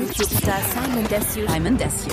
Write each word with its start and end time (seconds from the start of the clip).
YouTube-Star 0.00 0.60
Simon 0.72 1.06
Desue. 1.08 1.46
Simon 1.46 1.76
Desue. 1.76 2.10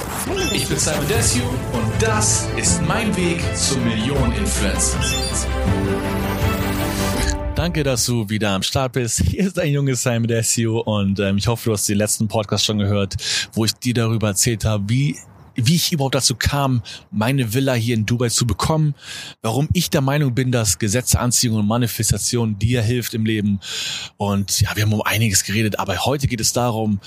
Ich 0.53 0.67
bin 0.67 0.77
Simon 0.77 1.07
Desue 1.07 1.41
und 1.71 1.91
das 2.01 2.47
ist 2.57 2.81
mein 2.85 3.15
Weg 3.15 3.41
zum 3.55 3.81
Millionen-Influencer. 3.85 4.99
Danke, 7.55 7.83
dass 7.83 8.05
du 8.05 8.29
wieder 8.29 8.49
am 8.51 8.63
Start 8.63 8.91
bist. 8.93 9.21
Hier 9.21 9.47
ist 9.47 9.57
ein 9.57 9.71
junges 9.71 10.03
Simon 10.03 10.27
Desue 10.27 10.83
und 10.83 11.19
ähm, 11.19 11.37
ich 11.37 11.47
hoffe, 11.47 11.69
du 11.69 11.73
hast 11.73 11.87
den 11.87 11.97
letzten 11.97 12.27
Podcast 12.27 12.65
schon 12.65 12.77
gehört, 12.77 13.15
wo 13.53 13.63
ich 13.63 13.73
dir 13.73 13.93
darüber 13.93 14.27
erzählt 14.27 14.65
habe, 14.65 14.83
wie 14.89 15.17
wie 15.57 15.75
ich 15.75 15.91
überhaupt 15.91 16.15
dazu 16.15 16.35
kam, 16.35 16.83
meine 17.11 17.53
Villa 17.53 17.73
hier 17.73 17.95
in 17.95 18.05
Dubai 18.05 18.29
zu 18.29 18.45
bekommen, 18.45 18.93
warum 19.41 19.67
ich 19.73 19.89
der 19.89 20.01
Meinung 20.01 20.33
bin, 20.35 20.51
dass 20.51 20.77
Gesetze, 20.77 21.19
Anziehung 21.19 21.57
und 21.57 21.67
Manifestation 21.67 22.59
dir 22.59 22.81
hilft 22.81 23.13
im 23.15 23.25
Leben. 23.25 23.59
Und 24.17 24.61
ja, 24.61 24.75
wir 24.75 24.83
haben 24.83 24.93
um 24.93 25.01
einiges 25.01 25.43
geredet, 25.43 25.79
aber 25.79 26.05
heute 26.05 26.27
geht 26.27 26.41
es 26.41 26.53
darum, 26.53 26.99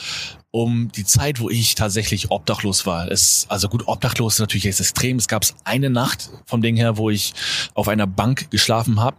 um 0.50 0.90
die 0.90 1.04
Zeit, 1.04 1.38
wo 1.40 1.48
ich 1.48 1.76
tatsächlich 1.76 2.32
obdachlos 2.32 2.84
war. 2.84 3.08
Es, 3.10 3.46
also 3.48 3.68
gut, 3.68 3.86
obdachlos 3.86 4.34
ist 4.34 4.40
natürlich 4.40 4.64
jetzt 4.64 4.80
extrem. 4.80 5.16
Es 5.16 5.28
gab 5.28 5.44
eine 5.64 5.90
Nacht 5.90 6.30
vom 6.44 6.60
Ding 6.60 6.76
her, 6.76 6.96
wo 6.96 7.08
ich 7.08 7.34
auf 7.74 7.86
einer 7.86 8.08
Bank 8.08 8.50
geschlafen 8.50 9.00
habe. 9.00 9.16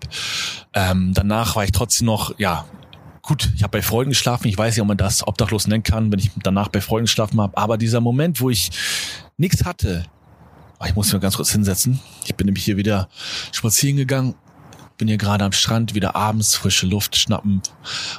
Ähm, 0.73 1.13
danach 1.13 1.55
war 1.55 1.63
ich 1.63 1.71
trotzdem 1.71 2.07
noch, 2.07 2.37
ja, 2.37 2.65
gut, 3.31 3.49
ich 3.55 3.63
habe 3.63 3.77
bei 3.77 3.81
Freunden 3.81 4.09
geschlafen. 4.09 4.49
Ich 4.49 4.57
weiß 4.57 4.75
nicht, 4.75 4.81
ob 4.81 4.89
man 4.89 4.97
das 4.97 5.25
obdachlos 5.25 5.65
nennen 5.65 5.83
kann, 5.83 6.11
wenn 6.11 6.19
ich 6.19 6.31
danach 6.43 6.67
bei 6.67 6.81
Freunden 6.81 7.05
geschlafen 7.05 7.39
habe. 7.39 7.55
Aber 7.55 7.77
dieser 7.77 8.01
Moment, 8.01 8.41
wo 8.41 8.49
ich 8.49 8.71
nichts 9.37 9.63
hatte, 9.63 10.03
oh, 10.81 10.85
ich 10.85 10.95
muss 10.95 11.13
mich 11.13 11.21
ganz 11.21 11.37
kurz 11.37 11.49
hinsetzen. 11.53 12.01
Ich 12.25 12.35
bin 12.35 12.45
nämlich 12.45 12.65
hier 12.65 12.75
wieder 12.75 13.07
spazieren 13.53 13.95
gegangen, 13.95 14.35
bin 14.97 15.07
hier 15.07 15.15
gerade 15.15 15.45
am 15.45 15.53
Strand, 15.53 15.95
wieder 15.95 16.13
abends 16.13 16.55
frische 16.55 16.87
Luft 16.87 17.15
schnappen 17.15 17.61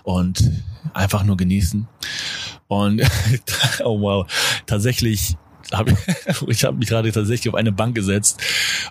und 0.03 0.51
einfach 0.95 1.25
nur 1.25 1.37
genießen. 1.37 1.87
Und 2.69 3.03
oh 3.85 4.01
wow, 4.01 4.27
tatsächlich 4.65 5.37
habe 5.75 5.95
ich 6.49 6.65
habe 6.65 6.79
mich 6.79 6.89
gerade 6.89 7.13
tatsächlich 7.13 7.53
auf 7.53 7.59
eine 7.59 7.73
Bank 7.73 7.95
gesetzt 7.95 8.41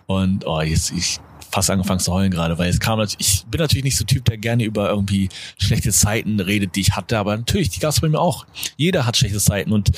und 0.05 0.45
oh 0.45 0.61
jetzt 0.61 0.91
ich 0.91 1.19
fast 1.51 1.69
angefangen 1.69 1.99
zu 1.99 2.13
heulen 2.13 2.31
gerade, 2.31 2.57
weil 2.57 2.69
es 2.69 2.79
kam 2.79 2.99
ich 3.17 3.45
bin 3.49 3.59
natürlich 3.59 3.83
nicht 3.83 3.97
so 3.97 4.05
Typ, 4.05 4.25
der 4.25 4.37
gerne 4.37 4.63
über 4.63 4.89
irgendwie 4.89 5.29
schlechte 5.57 5.91
Zeiten 5.91 6.39
redet, 6.39 6.75
die 6.75 6.81
ich 6.81 6.91
hatte, 6.95 7.17
aber 7.17 7.35
natürlich, 7.35 7.69
die 7.69 7.79
gab 7.79 7.91
es 7.91 7.99
bei 7.99 8.09
mir 8.09 8.19
auch. 8.19 8.45
Jeder 8.77 9.05
hat 9.05 9.17
schlechte 9.17 9.39
Zeiten 9.39 9.71
und 9.71 9.91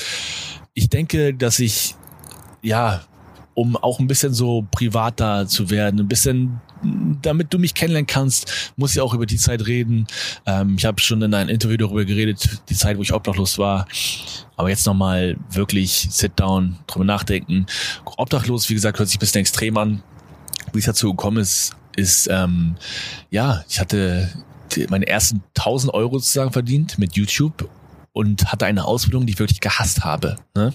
ich 0.73 0.89
denke, 0.89 1.33
dass 1.33 1.59
ich, 1.59 1.95
ja, 2.61 3.01
um 3.53 3.77
auch 3.77 3.99
ein 3.99 4.07
bisschen 4.07 4.33
so 4.33 4.65
privater 4.71 5.47
zu 5.47 5.69
werden, 5.69 5.99
ein 5.99 6.07
bisschen 6.07 6.59
damit 7.21 7.53
du 7.53 7.59
mich 7.59 7.73
kennenlernen 7.73 8.07
kannst, 8.07 8.73
muss 8.75 8.93
ich 8.93 8.99
auch 8.99 9.13
über 9.13 9.25
die 9.25 9.37
Zeit 9.37 9.65
reden. 9.67 10.05
Ähm, 10.45 10.75
ich 10.77 10.83
habe 10.83 10.99
schon 10.99 11.21
in 11.21 11.33
einem 11.33 11.49
Interview 11.49 11.77
darüber 11.77 12.03
geredet, 12.03 12.61
die 12.67 12.75
Zeit, 12.75 12.97
wo 12.97 13.01
ich 13.01 13.13
obdachlos 13.13 13.57
war. 13.57 13.87
Aber 14.57 14.69
jetzt 14.69 14.85
nochmal 14.85 15.37
wirklich 15.49 16.07
sit 16.11 16.33
down, 16.35 16.77
drüber 16.87 17.05
nachdenken. 17.05 17.67
Obdachlos, 18.17 18.69
wie 18.69 18.73
gesagt, 18.73 18.99
hört 18.99 19.07
sich 19.07 19.17
ein 19.17 19.19
bisschen 19.19 19.41
extrem 19.41 19.77
an 19.77 20.03
wie 20.73 20.79
es 20.79 20.85
dazu 20.85 21.11
gekommen 21.11 21.37
ist, 21.37 21.75
ist, 21.95 22.27
ähm, 22.31 22.75
ja, 23.29 23.63
ich 23.69 23.79
hatte 23.79 24.29
meine 24.89 25.07
ersten 25.07 25.43
1000 25.55 25.93
Euro 25.93 26.17
sozusagen 26.17 26.51
verdient 26.51 26.97
mit 26.97 27.15
YouTube 27.15 27.69
und 28.11 28.51
hatte 28.51 28.65
eine 28.65 28.85
Ausbildung, 28.85 29.25
die 29.25 29.33
ich 29.33 29.39
wirklich 29.39 29.61
gehasst 29.61 30.03
habe. 30.03 30.37
Ne? 30.55 30.73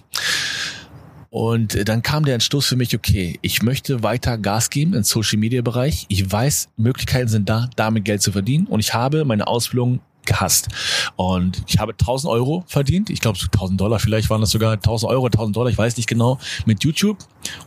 Und 1.30 1.88
dann 1.88 2.02
kam 2.02 2.24
der 2.24 2.34
Entschluss 2.34 2.66
für 2.66 2.76
mich, 2.76 2.94
okay, 2.94 3.38
ich 3.42 3.62
möchte 3.62 4.02
weiter 4.02 4.38
Gas 4.38 4.70
geben 4.70 4.94
im 4.94 5.02
Social 5.02 5.38
Media 5.38 5.62
Bereich. 5.62 6.06
Ich 6.08 6.30
weiß, 6.30 6.70
Möglichkeiten 6.76 7.28
sind 7.28 7.48
da, 7.48 7.68
damit 7.76 8.04
Geld 8.04 8.22
zu 8.22 8.32
verdienen. 8.32 8.66
Und 8.66 8.80
ich 8.80 8.94
habe 8.94 9.24
meine 9.24 9.46
Ausbildung 9.46 10.00
gehasst. 10.24 10.68
Und 11.16 11.62
ich 11.66 11.78
habe 11.78 11.92
1000 11.92 12.32
Euro 12.32 12.64
verdient. 12.66 13.10
Ich 13.10 13.20
glaube, 13.20 13.38
1000 13.38 13.80
Dollar 13.80 13.98
vielleicht 13.98 14.30
waren 14.30 14.40
das 14.40 14.50
sogar 14.50 14.72
1000 14.72 15.10
Euro, 15.10 15.26
1000 15.26 15.56
Dollar, 15.56 15.70
ich 15.70 15.78
weiß 15.78 15.96
nicht 15.96 16.08
genau, 16.08 16.38
mit 16.66 16.84
YouTube 16.84 17.18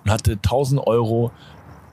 und 0.03 0.11
hatte 0.11 0.33
1000 0.33 0.81
Euro 0.87 1.31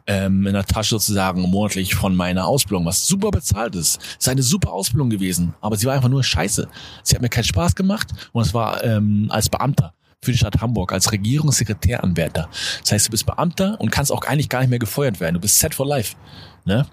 ähm, 0.08 0.46
in 0.46 0.54
der 0.54 0.64
Tasche 0.64 0.90
sozusagen 0.90 1.42
monatlich 1.42 1.94
von 1.94 2.16
meiner 2.16 2.46
Ausbildung, 2.46 2.86
was 2.86 3.06
super 3.06 3.30
bezahlt 3.30 3.76
ist. 3.76 4.00
Es 4.00 4.26
ist 4.26 4.28
eine 4.28 4.42
super 4.42 4.72
Ausbildung 4.72 5.10
gewesen, 5.10 5.54
aber 5.60 5.76
sie 5.76 5.86
war 5.86 5.94
einfach 5.94 6.08
nur 6.08 6.24
scheiße. 6.24 6.66
Sie 7.04 7.14
hat 7.14 7.22
mir 7.22 7.28
keinen 7.28 7.44
Spaß 7.44 7.76
gemacht 7.76 8.08
und 8.32 8.42
es 8.42 8.54
war 8.54 8.82
ähm, 8.82 9.26
als 9.30 9.48
Beamter 9.48 9.92
für 10.20 10.32
die 10.32 10.38
Stadt 10.38 10.60
Hamburg 10.60 10.92
als 10.92 11.12
Regierungssekretäranwärter. 11.12 12.48
Das 12.80 12.92
heißt, 12.92 13.06
du 13.06 13.10
bist 13.12 13.26
Beamter 13.26 13.80
und 13.80 13.90
kannst 13.90 14.10
auch 14.10 14.22
eigentlich 14.22 14.48
gar 14.48 14.60
nicht 14.60 14.70
mehr 14.70 14.80
gefeuert 14.80 15.20
werden. 15.20 15.34
Du 15.34 15.40
bist 15.40 15.58
set 15.58 15.74
for 15.74 15.86
life. 15.86 16.16
Ne? 16.64 16.86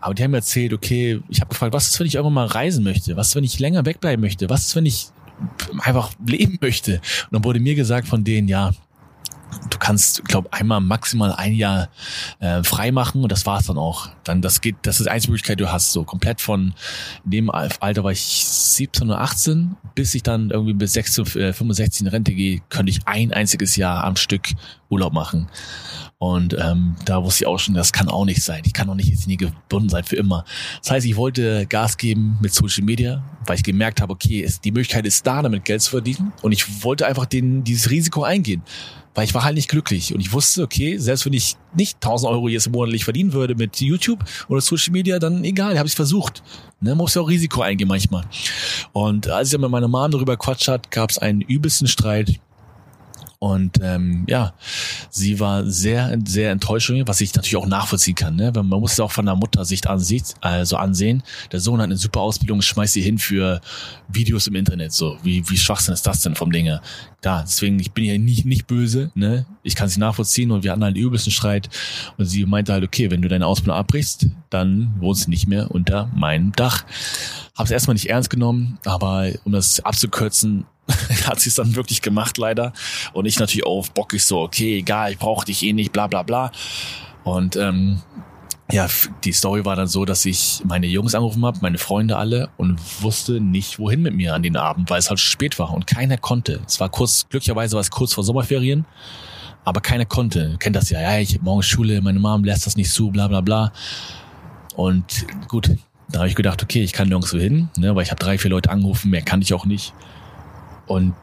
Aber 0.00 0.14
die 0.14 0.22
haben 0.22 0.32
mir 0.32 0.38
erzählt, 0.38 0.72
okay, 0.72 1.20
ich 1.28 1.40
habe 1.40 1.48
gefragt, 1.48 1.72
was 1.72 1.88
ist, 1.88 2.00
wenn 2.00 2.08
ich 2.08 2.16
irgendwann 2.16 2.34
mal 2.34 2.46
reisen 2.46 2.84
möchte? 2.84 3.16
Was 3.16 3.28
ist, 3.28 3.36
wenn 3.36 3.44
ich 3.44 3.58
länger 3.58 3.86
wegbleiben 3.86 4.20
möchte? 4.20 4.50
Was 4.50 4.66
ist, 4.66 4.76
wenn 4.76 4.84
ich 4.84 5.06
einfach 5.78 6.12
leben 6.26 6.58
möchte? 6.60 6.96
Und 6.96 7.32
dann 7.32 7.44
wurde 7.44 7.60
mir 7.60 7.74
gesagt 7.74 8.08
von 8.08 8.24
denen, 8.24 8.48
ja, 8.48 8.72
du 9.70 9.78
kannst, 9.78 10.24
glaube 10.24 10.52
einmal 10.52 10.80
maximal 10.80 11.32
ein 11.32 11.54
Jahr 11.54 11.88
äh, 12.40 12.62
frei 12.62 12.92
machen 12.92 13.22
und 13.22 13.32
das 13.32 13.46
war's 13.46 13.66
dann 13.66 13.78
auch. 13.78 14.08
Dann 14.24 14.42
das 14.42 14.60
geht, 14.60 14.76
das 14.82 15.00
ist 15.00 15.06
die 15.06 15.10
einzige 15.10 15.32
Möglichkeit, 15.32 15.58
die 15.58 15.64
du 15.64 15.72
hast. 15.72 15.92
So 15.92 16.04
komplett 16.04 16.40
von 16.40 16.74
dem 17.24 17.50
Alter 17.50 18.04
war 18.04 18.12
ich 18.12 18.44
17 18.44 19.08
oder 19.08 19.20
18, 19.20 19.76
bis 19.94 20.14
ich 20.14 20.22
dann 20.22 20.50
irgendwie 20.50 20.74
bis 20.74 20.92
6 20.94 21.18
äh, 21.36 21.52
65 21.52 22.02
in 22.02 22.06
Rente 22.08 22.32
gehe, 22.32 22.60
könnte 22.68 22.90
ich 22.90 23.00
ein 23.06 23.32
einziges 23.32 23.76
Jahr 23.76 24.04
am 24.04 24.16
Stück 24.16 24.48
Urlaub 24.92 25.12
machen. 25.12 25.48
Und 26.18 26.56
ähm, 26.56 26.94
da 27.04 27.24
wusste 27.24 27.42
ich 27.42 27.48
auch 27.48 27.58
schon, 27.58 27.74
das 27.74 27.92
kann 27.92 28.08
auch 28.08 28.24
nicht 28.24 28.42
sein. 28.42 28.62
Ich 28.64 28.72
kann 28.72 28.88
auch 28.88 28.94
nicht 28.94 29.08
jetzt 29.08 29.26
nie 29.26 29.36
gebunden 29.36 29.88
sein 29.88 30.04
für 30.04 30.14
immer. 30.14 30.44
Das 30.80 30.92
heißt, 30.92 31.06
ich 31.06 31.16
wollte 31.16 31.66
Gas 31.66 31.96
geben 31.96 32.38
mit 32.40 32.54
Social 32.54 32.84
Media, 32.84 33.24
weil 33.46 33.56
ich 33.56 33.64
gemerkt 33.64 34.00
habe, 34.00 34.12
okay, 34.12 34.44
es, 34.44 34.60
die 34.60 34.70
Möglichkeit 34.70 35.04
ist 35.04 35.26
da, 35.26 35.42
damit 35.42 35.64
Geld 35.64 35.82
zu 35.82 35.90
verdienen. 35.90 36.32
Und 36.42 36.52
ich 36.52 36.84
wollte 36.84 37.06
einfach 37.08 37.26
den, 37.26 37.64
dieses 37.64 37.90
Risiko 37.90 38.22
eingehen 38.22 38.62
weil 39.14 39.24
ich 39.24 39.34
war 39.34 39.44
halt 39.44 39.56
nicht 39.56 39.68
glücklich 39.68 40.14
und 40.14 40.20
ich 40.20 40.32
wusste, 40.32 40.62
okay, 40.62 40.96
selbst 40.96 41.26
wenn 41.26 41.32
ich 41.32 41.56
nicht 41.74 41.96
1000 41.96 42.30
Euro 42.32 42.48
jetzt 42.48 42.70
monatlich 42.70 43.04
verdienen 43.04 43.32
würde 43.32 43.54
mit 43.54 43.80
YouTube 43.80 44.24
oder 44.48 44.60
Social 44.60 44.92
Media, 44.92 45.18
dann 45.18 45.44
egal, 45.44 45.78
habe 45.78 45.88
ich 45.88 45.94
versucht. 45.94 46.42
Ne, 46.80 46.94
muss 46.94 47.14
ja 47.14 47.22
auch 47.22 47.28
Risiko 47.28 47.60
eingehen 47.60 47.88
manchmal. 47.88 48.24
Und 48.92 49.28
als 49.28 49.48
ich 49.48 49.52
dann 49.52 49.60
mit 49.60 49.70
meiner 49.70 49.88
Mom 49.88 50.10
darüber 50.10 50.36
quatscht 50.36 50.68
hat, 50.68 50.90
gab 50.90 51.10
es 51.10 51.18
einen 51.18 51.42
übelsten 51.42 51.88
Streit 51.88 52.40
und 53.42 53.80
ähm, 53.82 54.22
ja, 54.28 54.54
sie 55.10 55.40
war 55.40 55.66
sehr, 55.66 56.16
sehr 56.24 56.52
enttäuscht, 56.52 56.92
was 57.06 57.20
ich 57.20 57.34
natürlich 57.34 57.56
auch 57.56 57.66
nachvollziehen 57.66 58.14
kann. 58.14 58.36
Ne? 58.36 58.52
Man 58.54 58.68
muss 58.68 58.92
es 58.92 59.00
auch 59.00 59.10
von 59.10 59.26
der 59.26 59.34
Muttersicht 59.34 59.88
ansieht, 59.88 60.34
also 60.40 60.76
ansehen. 60.76 61.24
Der 61.50 61.58
Sohn 61.58 61.80
hat 61.80 61.86
eine 61.86 61.96
super 61.96 62.20
Ausbildung, 62.20 62.62
schmeißt 62.62 62.92
sie 62.92 63.02
hin 63.02 63.18
für 63.18 63.60
Videos 64.06 64.46
im 64.46 64.54
Internet. 64.54 64.92
So, 64.92 65.18
wie, 65.24 65.42
wie 65.50 65.56
Schwachsinn 65.56 65.92
ist 65.92 66.06
das 66.06 66.20
denn 66.20 66.36
vom 66.36 66.52
Dinge? 66.52 66.82
Da, 67.20 67.42
deswegen, 67.42 67.80
ich 67.80 67.90
bin 67.90 68.04
ja 68.04 68.16
nicht, 68.16 68.44
nicht 68.44 68.68
böse, 68.68 69.10
ne? 69.16 69.44
Ich 69.64 69.74
kann 69.74 69.88
sie 69.88 69.98
nachvollziehen 69.98 70.52
und 70.52 70.62
wir 70.62 70.70
hatten 70.70 70.84
halt 70.84 70.96
den 70.96 71.02
übelsten 71.02 71.32
Streit. 71.32 71.68
Und 72.18 72.26
sie 72.26 72.46
meinte 72.46 72.72
halt, 72.72 72.84
okay, 72.84 73.10
wenn 73.10 73.22
du 73.22 73.28
deine 73.28 73.48
Ausbildung 73.48 73.76
abbrichst, 73.76 74.28
dann 74.50 74.94
wohnst 75.00 75.26
du 75.26 75.30
nicht 75.30 75.48
mehr 75.48 75.72
unter 75.72 76.08
meinem 76.14 76.52
Dach. 76.52 76.84
Hab's 77.56 77.72
erstmal 77.72 77.94
nicht 77.94 78.08
ernst 78.08 78.30
genommen, 78.30 78.78
aber 78.84 79.30
um 79.44 79.50
das 79.50 79.80
abzukürzen, 79.80 80.64
hat 81.26 81.40
sie 81.40 81.48
es 81.48 81.54
dann 81.54 81.74
wirklich 81.76 82.02
gemacht, 82.02 82.38
leider. 82.38 82.72
Und 83.12 83.26
ich 83.26 83.38
natürlich 83.38 83.66
auch 83.66 83.88
bockig 83.88 84.24
so, 84.24 84.40
okay, 84.40 84.78
egal, 84.78 85.12
ich 85.12 85.18
brauche 85.18 85.46
dich 85.46 85.62
eh 85.62 85.72
nicht, 85.72 85.92
bla 85.92 86.06
bla 86.06 86.22
bla. 86.22 86.52
Und 87.24 87.56
ähm, 87.56 88.02
ja, 88.70 88.88
die 89.24 89.32
Story 89.32 89.64
war 89.64 89.76
dann 89.76 89.86
so, 89.86 90.04
dass 90.04 90.24
ich 90.24 90.62
meine 90.64 90.86
Jungs 90.86 91.14
angerufen 91.14 91.44
habe, 91.44 91.58
meine 91.60 91.78
Freunde 91.78 92.16
alle 92.16 92.48
und 92.56 92.80
wusste 93.02 93.40
nicht, 93.40 93.78
wohin 93.78 94.02
mit 94.02 94.14
mir 94.14 94.34
an 94.34 94.42
den 94.42 94.56
Abend, 94.56 94.88
weil 94.88 94.98
es 94.98 95.10
halt 95.10 95.20
spät 95.20 95.58
war 95.58 95.72
und 95.72 95.86
keiner 95.86 96.16
konnte. 96.16 96.60
Es 96.66 96.80
war 96.80 96.88
kurz, 96.88 97.26
glücklicherweise 97.28 97.74
war 97.74 97.82
es 97.82 97.90
kurz 97.90 98.14
vor 98.14 98.24
Sommerferien, 98.24 98.86
aber 99.64 99.80
keiner 99.82 100.06
konnte. 100.06 100.56
Kennt 100.58 100.74
das 100.74 100.88
ja, 100.90 101.00
ja, 101.00 101.18
ich 101.18 101.34
habe 101.34 101.44
morgen 101.44 101.62
Schule, 101.62 102.00
meine 102.00 102.18
Mom 102.18 102.44
lässt 102.44 102.66
das 102.66 102.76
nicht 102.76 102.90
zu, 102.90 103.10
bla 103.10 103.28
bla 103.28 103.42
bla. 103.42 103.72
Und 104.74 105.26
gut, 105.48 105.70
da 106.10 106.20
habe 106.20 106.28
ich 106.28 106.34
gedacht, 106.34 106.62
okay, 106.62 106.82
ich 106.82 106.94
kann 106.94 107.08
nirgendwo 107.08 107.38
hin, 107.38 107.68
ne, 107.76 107.94
weil 107.94 108.04
ich 108.04 108.10
habe 108.10 108.24
drei, 108.24 108.38
vier 108.38 108.50
Leute 108.50 108.70
angerufen, 108.70 109.10
mehr 109.10 109.22
kann 109.22 109.42
ich 109.42 109.52
auch 109.52 109.66
nicht. 109.66 109.92
Und 110.92 111.14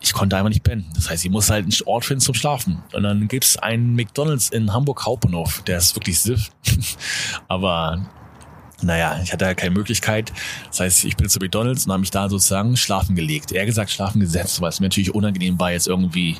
ich 0.00 0.12
konnte 0.12 0.36
einfach 0.36 0.48
nicht 0.48 0.64
pennen. 0.64 0.86
Das 0.94 1.10
heißt, 1.10 1.24
ich 1.24 1.30
muss 1.30 1.50
halt 1.50 1.64
einen 1.64 1.74
Ort 1.86 2.04
finden 2.04 2.20
zum 2.20 2.34
Schlafen. 2.34 2.82
Und 2.92 3.02
dann 3.02 3.28
gibt's 3.28 3.56
einen 3.56 3.94
McDonalds 3.94 4.48
in 4.48 4.72
Hamburg 4.72 5.04
Hauptbahnhof. 5.06 5.62
Der 5.62 5.78
ist 5.78 5.94
wirklich 5.94 6.20
siff. 6.20 6.50
Aber 7.48 8.04
naja, 8.82 9.20
ich 9.22 9.32
hatte 9.32 9.44
ja 9.44 9.54
keine 9.54 9.72
Möglichkeit. 9.72 10.32
Das 10.68 10.80
heißt, 10.80 11.04
ich 11.04 11.16
bin 11.16 11.28
zu 11.28 11.38
McDonalds 11.38 11.86
und 11.86 11.92
habe 11.92 12.00
mich 12.00 12.10
da 12.10 12.28
sozusagen 12.28 12.76
schlafen 12.76 13.14
gelegt. 13.14 13.52
Eher 13.52 13.66
gesagt 13.66 13.90
schlafen 13.90 14.20
gesetzt, 14.20 14.60
weil 14.60 14.70
es 14.70 14.80
mir 14.80 14.86
natürlich 14.86 15.14
unangenehm 15.14 15.58
war, 15.60 15.70
jetzt 15.70 15.86
irgendwie 15.86 16.36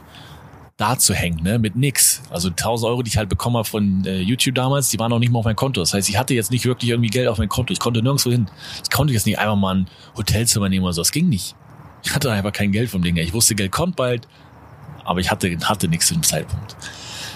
da 0.76 0.98
zu 0.98 1.14
hängen, 1.14 1.42
ne, 1.44 1.60
mit 1.60 1.76
nix. 1.76 2.22
Also 2.30 2.48
1000 2.48 2.90
Euro, 2.90 3.02
die 3.02 3.10
ich 3.10 3.16
halt 3.16 3.28
bekommen 3.28 3.56
habe 3.56 3.68
von 3.68 4.04
äh, 4.04 4.20
YouTube 4.20 4.56
damals, 4.56 4.88
die 4.88 4.98
waren 4.98 5.10
noch 5.10 5.20
nicht 5.20 5.30
mal 5.30 5.38
auf 5.38 5.44
mein 5.44 5.54
Konto. 5.54 5.80
Das 5.80 5.94
heißt, 5.94 6.08
ich 6.08 6.18
hatte 6.18 6.34
jetzt 6.34 6.50
nicht 6.50 6.64
wirklich 6.64 6.90
irgendwie 6.90 7.10
Geld 7.10 7.28
auf 7.28 7.38
mein 7.38 7.48
Konto. 7.48 7.72
Ich 7.72 7.78
konnte 7.78 8.02
nirgendwo 8.02 8.30
hin. 8.30 8.50
Ich 8.82 8.90
konnte 8.90 9.12
jetzt 9.12 9.26
nicht 9.26 9.38
einfach 9.38 9.54
mal 9.54 9.76
ein 9.76 9.86
Hotelzimmer 10.16 10.68
nehmen 10.68 10.84
oder 10.84 10.94
so. 10.94 11.02
Das 11.02 11.12
ging 11.12 11.28
nicht. 11.28 11.54
Ich 12.02 12.14
hatte 12.14 12.32
einfach 12.32 12.52
kein 12.52 12.72
Geld 12.72 12.90
vom 12.90 13.02
Ding 13.02 13.14
her. 13.14 13.24
Ich 13.24 13.32
wusste, 13.32 13.54
Geld 13.54 13.72
kommt 13.72 13.96
bald, 13.96 14.26
aber 15.04 15.20
ich 15.20 15.30
hatte, 15.30 15.56
hatte 15.64 15.88
nichts 15.88 16.06
zu 16.06 16.14
dem 16.14 16.22
Zeitpunkt. 16.22 16.76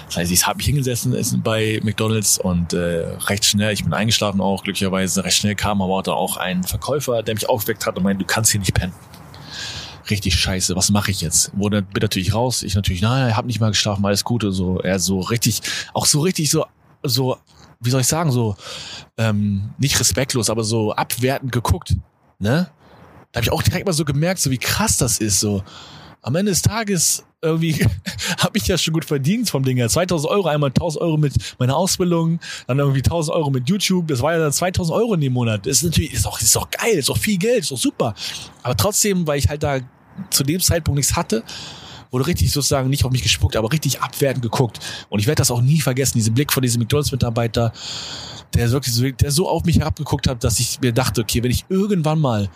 Das 0.07 0.17
heißt, 0.17 0.31
ich 0.31 0.47
habe 0.47 0.57
mich 0.57 0.65
hingesessen 0.65 1.13
essen 1.13 1.41
bei 1.41 1.81
McDonalds 1.83 2.37
und 2.37 2.73
äh, 2.73 3.05
recht 3.27 3.43
schnell, 3.43 3.73
ich 3.73 3.83
bin 3.83 3.93
eingeschlafen 3.93 4.39
auch, 4.39 4.63
glücklicherweise, 4.63 5.23
recht 5.23 5.37
schnell 5.37 5.55
kam 5.55 5.81
aber 5.81 6.01
da 6.01 6.13
auch 6.13 6.37
ein 6.37 6.63
Verkäufer, 6.63 7.23
der 7.23 7.33
mich 7.35 7.49
aufgeweckt 7.49 7.85
hat 7.85 7.97
und 7.97 8.03
meinte, 8.03 8.23
du 8.23 8.25
kannst 8.25 8.51
hier 8.51 8.59
nicht 8.61 8.73
pennen. 8.73 8.93
richtig 10.09 10.35
scheiße, 10.39 10.75
was 10.75 10.89
mache 10.89 11.11
ich 11.11 11.21
jetzt? 11.21 11.51
Wurde 11.57 11.81
bin 11.81 12.01
natürlich 12.01 12.33
raus, 12.33 12.63
ich 12.63 12.75
natürlich, 12.75 13.01
nein, 13.01 13.35
hab 13.35 13.45
nicht 13.45 13.59
mal 13.59 13.71
geschlafen, 13.71 14.05
alles 14.05 14.23
Gute, 14.23 14.51
so, 14.51 14.79
er 14.79 14.99
so 14.99 15.19
richtig, 15.19 15.61
auch 15.93 16.05
so 16.05 16.21
richtig 16.21 16.49
so, 16.49 16.65
so, 17.03 17.37
wie 17.81 17.89
soll 17.89 18.01
ich 18.01 18.07
sagen, 18.07 18.31
so, 18.31 18.55
ähm, 19.17 19.71
nicht 19.77 19.99
respektlos, 19.99 20.49
aber 20.49 20.63
so 20.63 20.93
abwertend 20.93 21.51
geguckt, 21.51 21.95
ne? 22.39 22.69
Da 23.31 23.39
habe 23.39 23.45
ich 23.45 23.51
auch 23.51 23.61
direkt 23.61 23.85
mal 23.85 23.93
so 23.93 24.05
gemerkt, 24.05 24.39
so 24.39 24.51
wie 24.51 24.57
krass 24.57 24.97
das 24.97 25.19
ist, 25.19 25.39
so. 25.39 25.63
Am 26.21 26.35
Ende 26.35 26.51
des 26.51 26.61
Tages 26.61 27.23
irgendwie 27.41 27.73
habe 28.39 28.57
ich 28.57 28.67
ja 28.67 28.77
schon 28.77 28.93
gut 28.93 29.05
verdient 29.05 29.49
vom 29.49 29.63
Ding 29.63 29.77
her. 29.77 29.89
2000 29.89 30.29
Euro, 30.29 30.47
einmal 30.47 30.69
1000 30.69 31.01
Euro 31.01 31.17
mit 31.17 31.33
meiner 31.59 31.75
Ausbildung, 31.75 32.39
dann 32.65 32.79
irgendwie 32.79 32.99
1000 32.99 33.35
Euro 33.35 33.49
mit 33.49 33.69
YouTube. 33.69 34.07
Das 34.07 34.21
war 34.21 34.33
ja 34.33 34.39
dann 34.39 34.51
2000 34.51 34.97
Euro 34.97 35.13
in 35.13 35.21
dem 35.21 35.33
Monat. 35.33 35.65
Das 35.65 35.77
ist 35.77 35.83
natürlich, 35.83 36.13
ist 36.13 36.25
auch, 36.25 36.41
ist 36.41 36.57
auch 36.57 36.69
geil, 36.71 36.95
ist 36.95 37.09
auch 37.09 37.17
viel 37.17 37.37
Geld, 37.37 37.59
ist 37.59 37.71
auch 37.71 37.77
super. 37.77 38.15
Aber 38.63 38.75
trotzdem, 38.75 39.27
weil 39.27 39.39
ich 39.39 39.47
halt 39.47 39.63
da 39.63 39.79
zu 40.31 40.43
dem 40.43 40.59
Zeitpunkt 40.59 40.97
nichts 40.97 41.15
hatte, 41.15 41.43
wurde 42.11 42.27
richtig 42.27 42.51
sozusagen 42.51 42.89
nicht 42.89 43.05
auf 43.05 43.11
mich 43.11 43.23
gespuckt, 43.23 43.55
aber 43.55 43.71
richtig 43.71 44.01
abwertend 44.01 44.41
geguckt. 44.41 44.79
Und 45.09 45.19
ich 45.19 45.27
werde 45.27 45.41
das 45.41 45.51
auch 45.51 45.61
nie 45.61 45.81
vergessen, 45.81 46.17
diesen 46.17 46.33
Blick 46.33 46.51
von 46.51 46.63
diesem 46.63 46.79
McDonalds-Mitarbeiter, 46.81 47.71
der 48.53 48.71
wirklich 48.71 48.95
so, 48.95 49.09
der 49.09 49.31
so 49.31 49.47
auf 49.47 49.65
mich 49.65 49.79
herabgeguckt 49.79 50.27
hat, 50.27 50.43
dass 50.43 50.59
ich 50.59 50.79
mir 50.81 50.93
dachte, 50.93 51.21
okay, 51.21 51.43
wenn 51.43 51.51
ich 51.51 51.65
irgendwann 51.69 52.19
mal 52.19 52.49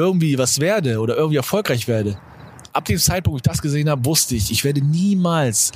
irgendwie 0.00 0.38
was 0.38 0.58
werde 0.58 0.98
oder 0.98 1.16
irgendwie 1.16 1.36
erfolgreich 1.36 1.86
werde, 1.86 2.18
ab 2.72 2.84
dem 2.86 2.98
Zeitpunkt, 2.98 3.34
wo 3.34 3.36
ich 3.36 3.42
das 3.42 3.60
gesehen 3.60 3.88
habe, 3.88 4.04
wusste 4.04 4.34
ich, 4.34 4.50
ich 4.50 4.64
werde 4.64 4.80
niemals, 4.80 5.72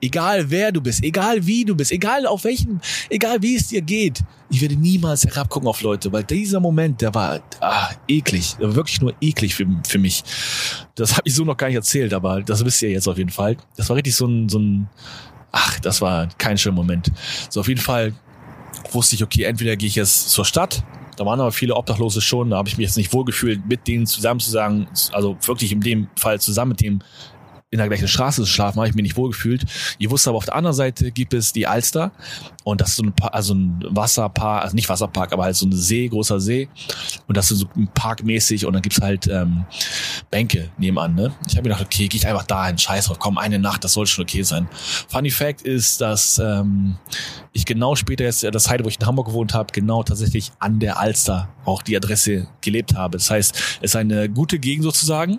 egal 0.00 0.50
wer 0.50 0.70
du 0.70 0.80
bist, 0.80 1.02
egal 1.02 1.44
wie 1.44 1.64
du 1.64 1.74
bist, 1.74 1.90
egal 1.90 2.26
auf 2.26 2.44
welchen, 2.44 2.80
egal 3.10 3.42
wie 3.42 3.56
es 3.56 3.68
dir 3.68 3.82
geht, 3.82 4.22
ich 4.50 4.60
werde 4.60 4.76
niemals 4.76 5.24
herabgucken 5.24 5.68
auf 5.68 5.80
Leute, 5.82 6.12
weil 6.12 6.22
dieser 6.22 6.60
Moment, 6.60 7.00
der 7.00 7.14
war 7.14 7.40
ah, 7.60 7.90
eklig, 8.06 8.56
war 8.60 8.74
wirklich 8.74 9.00
nur 9.00 9.14
eklig 9.20 9.54
für, 9.54 9.66
für 9.86 9.98
mich. 9.98 10.22
Das 10.94 11.12
habe 11.12 11.22
ich 11.24 11.34
so 11.34 11.44
noch 11.44 11.56
gar 11.56 11.66
nicht 11.66 11.76
erzählt, 11.76 12.14
aber 12.14 12.42
das 12.42 12.64
wisst 12.64 12.82
ihr 12.82 12.90
jetzt 12.90 13.08
auf 13.08 13.18
jeden 13.18 13.30
Fall. 13.30 13.56
Das 13.76 13.88
war 13.88 13.96
richtig 13.96 14.14
so 14.14 14.26
ein, 14.26 14.48
so 14.48 14.58
ein, 14.58 14.88
ach, 15.50 15.80
das 15.80 16.00
war 16.00 16.28
kein 16.38 16.58
schöner 16.58 16.76
Moment. 16.76 17.10
So 17.48 17.60
auf 17.60 17.68
jeden 17.68 17.80
Fall 17.80 18.12
wusste 18.92 19.16
ich, 19.16 19.24
okay, 19.24 19.44
entweder 19.44 19.76
gehe 19.76 19.88
ich 19.88 19.96
jetzt 19.96 20.30
zur 20.30 20.44
Stadt 20.44 20.84
da 21.16 21.26
waren 21.26 21.40
aber 21.40 21.52
viele 21.52 21.76
Obdachlose 21.76 22.20
schon, 22.20 22.50
da 22.50 22.56
habe 22.56 22.68
ich 22.68 22.76
mich 22.76 22.86
jetzt 22.86 22.96
nicht 22.96 23.12
wohlgefühlt, 23.12 23.66
mit 23.66 23.86
denen 23.86 24.06
zusammen 24.06 24.40
zu 24.40 24.50
sagen, 24.50 24.88
also 25.12 25.36
wirklich 25.42 25.72
in 25.72 25.80
dem 25.80 26.08
Fall 26.16 26.40
zusammen 26.40 26.70
mit 26.70 26.80
dem 26.80 27.00
in 27.70 27.78
der 27.78 27.88
gleichen 27.88 28.06
Straße 28.06 28.42
zu 28.42 28.48
schlafen, 28.48 28.78
habe 28.78 28.88
ich 28.88 28.94
mich 28.94 29.02
nicht 29.02 29.16
wohlgefühlt. 29.16 29.64
Ich 29.98 30.08
wusste 30.08 30.30
aber 30.30 30.36
auf 30.36 30.44
der 30.44 30.54
anderen 30.54 30.76
Seite 30.76 31.10
gibt 31.10 31.34
es 31.34 31.52
die 31.52 31.66
Alster 31.66 32.12
und 32.64 32.80
das 32.80 32.90
ist 32.90 32.96
so 32.96 33.04
ein, 33.04 33.14
also 33.30 33.54
ein 33.54 33.84
Wasserpark, 33.90 34.64
also 34.64 34.74
nicht 34.74 34.88
Wasserpark, 34.88 35.32
aber 35.32 35.44
halt 35.44 35.54
so 35.54 35.66
ein 35.66 35.72
See, 35.72 36.08
großer 36.08 36.40
See 36.40 36.68
und 37.28 37.36
das 37.36 37.50
ist 37.50 37.60
so 37.60 37.66
Parkmäßig 37.94 38.66
und 38.66 38.72
dann 38.72 38.82
gibt's 38.82 39.00
halt 39.00 39.26
ähm, 39.28 39.64
Bänke 40.30 40.70
nebenan. 40.78 41.14
Ne? 41.14 41.32
Ich 41.46 41.56
habe 41.56 41.68
mir 41.68 41.74
gedacht, 41.74 41.84
okay, 41.84 42.08
gehe 42.08 42.18
ich 42.18 42.26
einfach 42.26 42.44
dahin, 42.44 42.78
scheiß 42.78 43.06
drauf, 43.06 43.18
komm, 43.18 43.38
eine 43.38 43.58
Nacht, 43.58 43.84
das 43.84 43.92
soll 43.92 44.06
schon 44.06 44.24
okay 44.24 44.42
sein. 44.42 44.68
Funny 45.08 45.30
Fact 45.30 45.62
ist, 45.62 46.00
dass 46.00 46.38
ähm, 46.38 46.96
ich 47.52 47.66
genau 47.66 47.94
später 47.94 48.24
jetzt, 48.24 48.42
das 48.42 48.68
Heide, 48.68 48.84
wo 48.84 48.88
ich 48.88 48.98
in 48.98 49.06
Hamburg 49.06 49.26
gewohnt 49.26 49.54
habe, 49.54 49.72
genau 49.72 50.02
tatsächlich 50.02 50.50
an 50.58 50.80
der 50.80 50.98
Alster 50.98 51.48
auch 51.64 51.82
die 51.82 51.96
Adresse 51.96 52.48
gelebt 52.62 52.94
habe. 52.94 53.18
Das 53.18 53.30
heißt, 53.30 53.54
es 53.82 53.90
ist 53.90 53.96
eine 53.96 54.28
gute 54.28 54.58
Gegend 54.58 54.84
sozusagen 54.84 55.38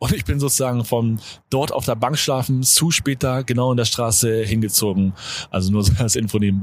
und 0.00 0.12
ich 0.12 0.24
bin 0.24 0.38
sozusagen 0.38 0.84
von 0.84 1.20
dort 1.50 1.72
auf 1.72 1.84
der 1.84 1.96
Bank 1.96 2.18
schlafen 2.18 2.62
zu 2.62 2.90
später 2.90 3.42
genau 3.42 3.72
in 3.72 3.76
der 3.76 3.84
Straße 3.84 4.44
hingezogen. 4.44 5.12
Also 5.50 5.72
nur 5.72 5.82
so 5.82 5.92
als 5.98 6.14
Info 6.14 6.38
nebenbei. 6.38 6.57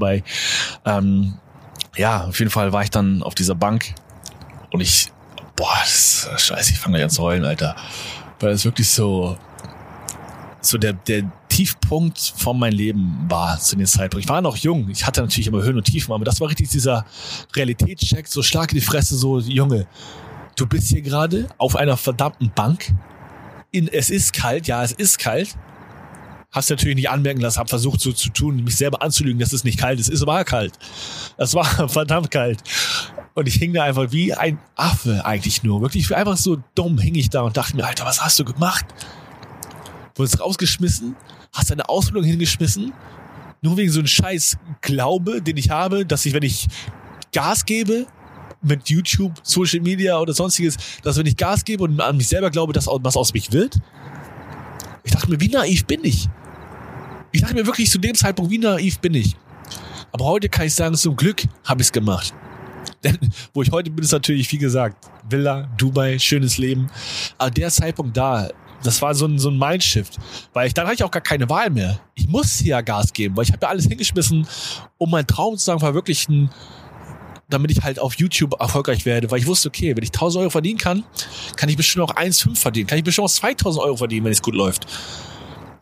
Ähm, 0.84 1.34
ja, 1.96 2.24
auf 2.24 2.38
jeden 2.38 2.50
Fall 2.50 2.72
war 2.72 2.82
ich 2.82 2.90
dann 2.90 3.22
auf 3.22 3.34
dieser 3.34 3.54
Bank 3.54 3.94
und 4.70 4.80
ich, 4.80 5.10
boah, 5.56 5.76
das 5.80 6.28
ist 6.34 6.42
scheiße, 6.42 6.72
ich 6.72 6.78
fange 6.78 6.96
gleich 6.96 7.04
an 7.04 7.10
zu 7.10 7.22
heulen, 7.22 7.44
Alter. 7.44 7.76
Weil 8.40 8.50
es 8.50 8.64
wirklich 8.64 8.88
so, 8.88 9.38
so 10.60 10.78
der, 10.78 10.92
der 10.92 11.30
Tiefpunkt 11.48 12.18
von 12.36 12.58
meinem 12.58 12.74
Leben 12.74 13.24
war 13.28 13.58
zu 13.58 13.76
dem 13.76 13.86
Zeitpunkt. 13.86 14.24
Ich 14.24 14.28
war 14.28 14.42
noch 14.42 14.56
jung, 14.56 14.90
ich 14.90 15.06
hatte 15.06 15.22
natürlich 15.22 15.46
immer 15.46 15.62
Höhen 15.62 15.76
und 15.76 15.84
Tiefen, 15.84 16.12
aber 16.12 16.24
das 16.24 16.40
war 16.40 16.48
richtig 16.48 16.68
dieser 16.68 17.06
Realitätscheck, 17.54 18.26
so 18.26 18.42
schlag 18.42 18.72
in 18.72 18.78
die 18.78 18.84
Fresse, 18.84 19.16
so, 19.16 19.38
Junge, 19.38 19.86
du 20.56 20.66
bist 20.66 20.88
hier 20.88 21.00
gerade 21.00 21.48
auf 21.56 21.76
einer 21.76 21.96
verdammten 21.96 22.50
Bank 22.54 22.92
in, 23.70 23.88
es 23.88 24.10
ist 24.10 24.32
kalt, 24.32 24.66
ja, 24.66 24.82
es 24.82 24.92
ist 24.92 25.18
kalt. 25.18 25.56
Hast 26.56 26.70
natürlich 26.70 26.96
nicht 26.96 27.10
anmerken 27.10 27.42
lassen, 27.42 27.58
hab 27.58 27.68
versucht 27.68 28.00
so 28.00 28.12
zu 28.12 28.30
tun, 28.30 28.64
mich 28.64 28.76
selber 28.76 29.02
anzulügen, 29.02 29.38
dass 29.38 29.52
es 29.52 29.62
nicht 29.62 29.78
kalt 29.78 30.00
ist. 30.00 30.08
Es 30.08 30.26
war 30.26 30.42
kalt. 30.42 30.72
Es 31.36 31.52
war 31.52 31.66
verdammt 31.90 32.30
kalt. 32.30 32.62
Und 33.34 33.46
ich 33.46 33.56
hing 33.56 33.74
da 33.74 33.84
einfach 33.84 34.10
wie 34.10 34.32
ein 34.32 34.58
Affe 34.74 35.26
eigentlich 35.26 35.62
nur. 35.62 35.82
Wirklich 35.82 36.16
einfach 36.16 36.38
so 36.38 36.56
dumm 36.74 36.96
hing 36.96 37.14
ich 37.14 37.28
da 37.28 37.42
und 37.42 37.58
dachte 37.58 37.76
mir, 37.76 37.84
Alter, 37.84 38.06
was 38.06 38.24
hast 38.24 38.38
du 38.38 38.44
gemacht? 38.46 38.86
Wurdest 40.14 40.40
rausgeschmissen? 40.40 41.14
Hast 41.52 41.70
deine 41.70 41.90
Ausbildung 41.90 42.24
hingeschmissen? 42.24 42.94
Nur 43.60 43.76
wegen 43.76 43.92
so 43.92 43.98
einem 43.98 44.06
scheiß 44.06 44.56
Glaube, 44.80 45.42
den 45.42 45.58
ich 45.58 45.68
habe, 45.68 46.06
dass 46.06 46.24
ich, 46.24 46.32
wenn 46.32 46.42
ich 46.42 46.68
Gas 47.34 47.66
gebe, 47.66 48.06
mit 48.62 48.88
YouTube, 48.88 49.34
Social 49.42 49.80
Media 49.80 50.18
oder 50.18 50.32
sonstiges, 50.32 50.78
dass 51.02 51.18
wenn 51.18 51.26
ich 51.26 51.36
Gas 51.36 51.66
gebe 51.66 51.84
und 51.84 52.00
an 52.00 52.16
mich 52.16 52.28
selber 52.28 52.50
glaube, 52.50 52.72
dass 52.72 52.86
was 52.86 53.14
aus 53.14 53.34
mich 53.34 53.52
wird, 53.52 53.78
ich 55.04 55.12
dachte 55.12 55.28
mir, 55.28 55.38
wie 55.38 55.48
naiv 55.48 55.84
bin 55.84 56.02
ich? 56.02 56.30
Ich 57.36 57.42
dachte 57.42 57.54
mir 57.54 57.66
wirklich 57.66 57.90
zu 57.90 57.98
dem 57.98 58.14
Zeitpunkt, 58.14 58.50
wie 58.50 58.56
naiv 58.56 58.98
bin 58.98 59.12
ich? 59.12 59.36
Aber 60.10 60.24
heute 60.24 60.48
kann 60.48 60.64
ich 60.64 60.74
sagen, 60.74 60.94
zum 60.94 61.16
Glück 61.16 61.42
habe 61.66 61.82
ich 61.82 61.88
es 61.88 61.92
gemacht. 61.92 62.32
Denn 63.04 63.18
wo 63.52 63.60
ich 63.60 63.70
heute 63.70 63.90
bin, 63.90 64.02
ist 64.02 64.12
natürlich, 64.12 64.50
wie 64.52 64.56
gesagt, 64.56 65.06
Villa, 65.28 65.68
Dubai, 65.76 66.18
schönes 66.18 66.56
Leben. 66.56 66.86
Aber 67.36 67.50
der 67.50 67.68
Zeitpunkt 67.68 68.16
da, 68.16 68.48
das 68.82 69.02
war 69.02 69.14
so 69.14 69.26
ein, 69.26 69.38
so 69.38 69.50
ein 69.50 69.58
Mindshift. 69.58 70.16
Weil 70.54 70.68
ich, 70.68 70.72
dann 70.72 70.86
hatte 70.86 70.94
ich 70.94 71.04
auch 71.04 71.10
gar 71.10 71.20
keine 71.20 71.46
Wahl 71.50 71.68
mehr. 71.68 72.00
Ich 72.14 72.26
muss 72.26 72.64
ja 72.64 72.80
Gas 72.80 73.12
geben, 73.12 73.36
weil 73.36 73.44
ich 73.44 73.52
habe 73.52 73.60
ja 73.60 73.68
alles 73.68 73.84
hingeschmissen, 73.84 74.48
um 74.96 75.10
meinen 75.10 75.26
Traum 75.26 75.56
sozusagen 75.56 75.80
verwirklichen 75.80 76.48
damit 77.48 77.70
ich 77.70 77.80
halt 77.84 78.00
auf 78.00 78.14
YouTube 78.14 78.58
erfolgreich 78.58 79.06
werde, 79.06 79.30
weil 79.30 79.38
ich 79.38 79.46
wusste, 79.46 79.68
okay, 79.68 79.96
wenn 79.96 80.02
ich 80.02 80.08
1000 80.08 80.40
Euro 80.40 80.50
verdienen 80.50 80.78
kann, 80.78 81.04
kann 81.54 81.68
ich 81.68 81.76
bestimmt 81.76 82.02
auch 82.02 82.16
1,5 82.16 82.56
verdienen, 82.56 82.88
kann 82.88 82.98
ich 82.98 83.04
bestimmt 83.04 83.26
auch 83.26 83.30
2000 83.30 83.84
Euro 83.84 83.96
verdienen, 83.96 84.24
wenn 84.24 84.32
es 84.32 84.42
gut 84.42 84.56
läuft. 84.56 84.84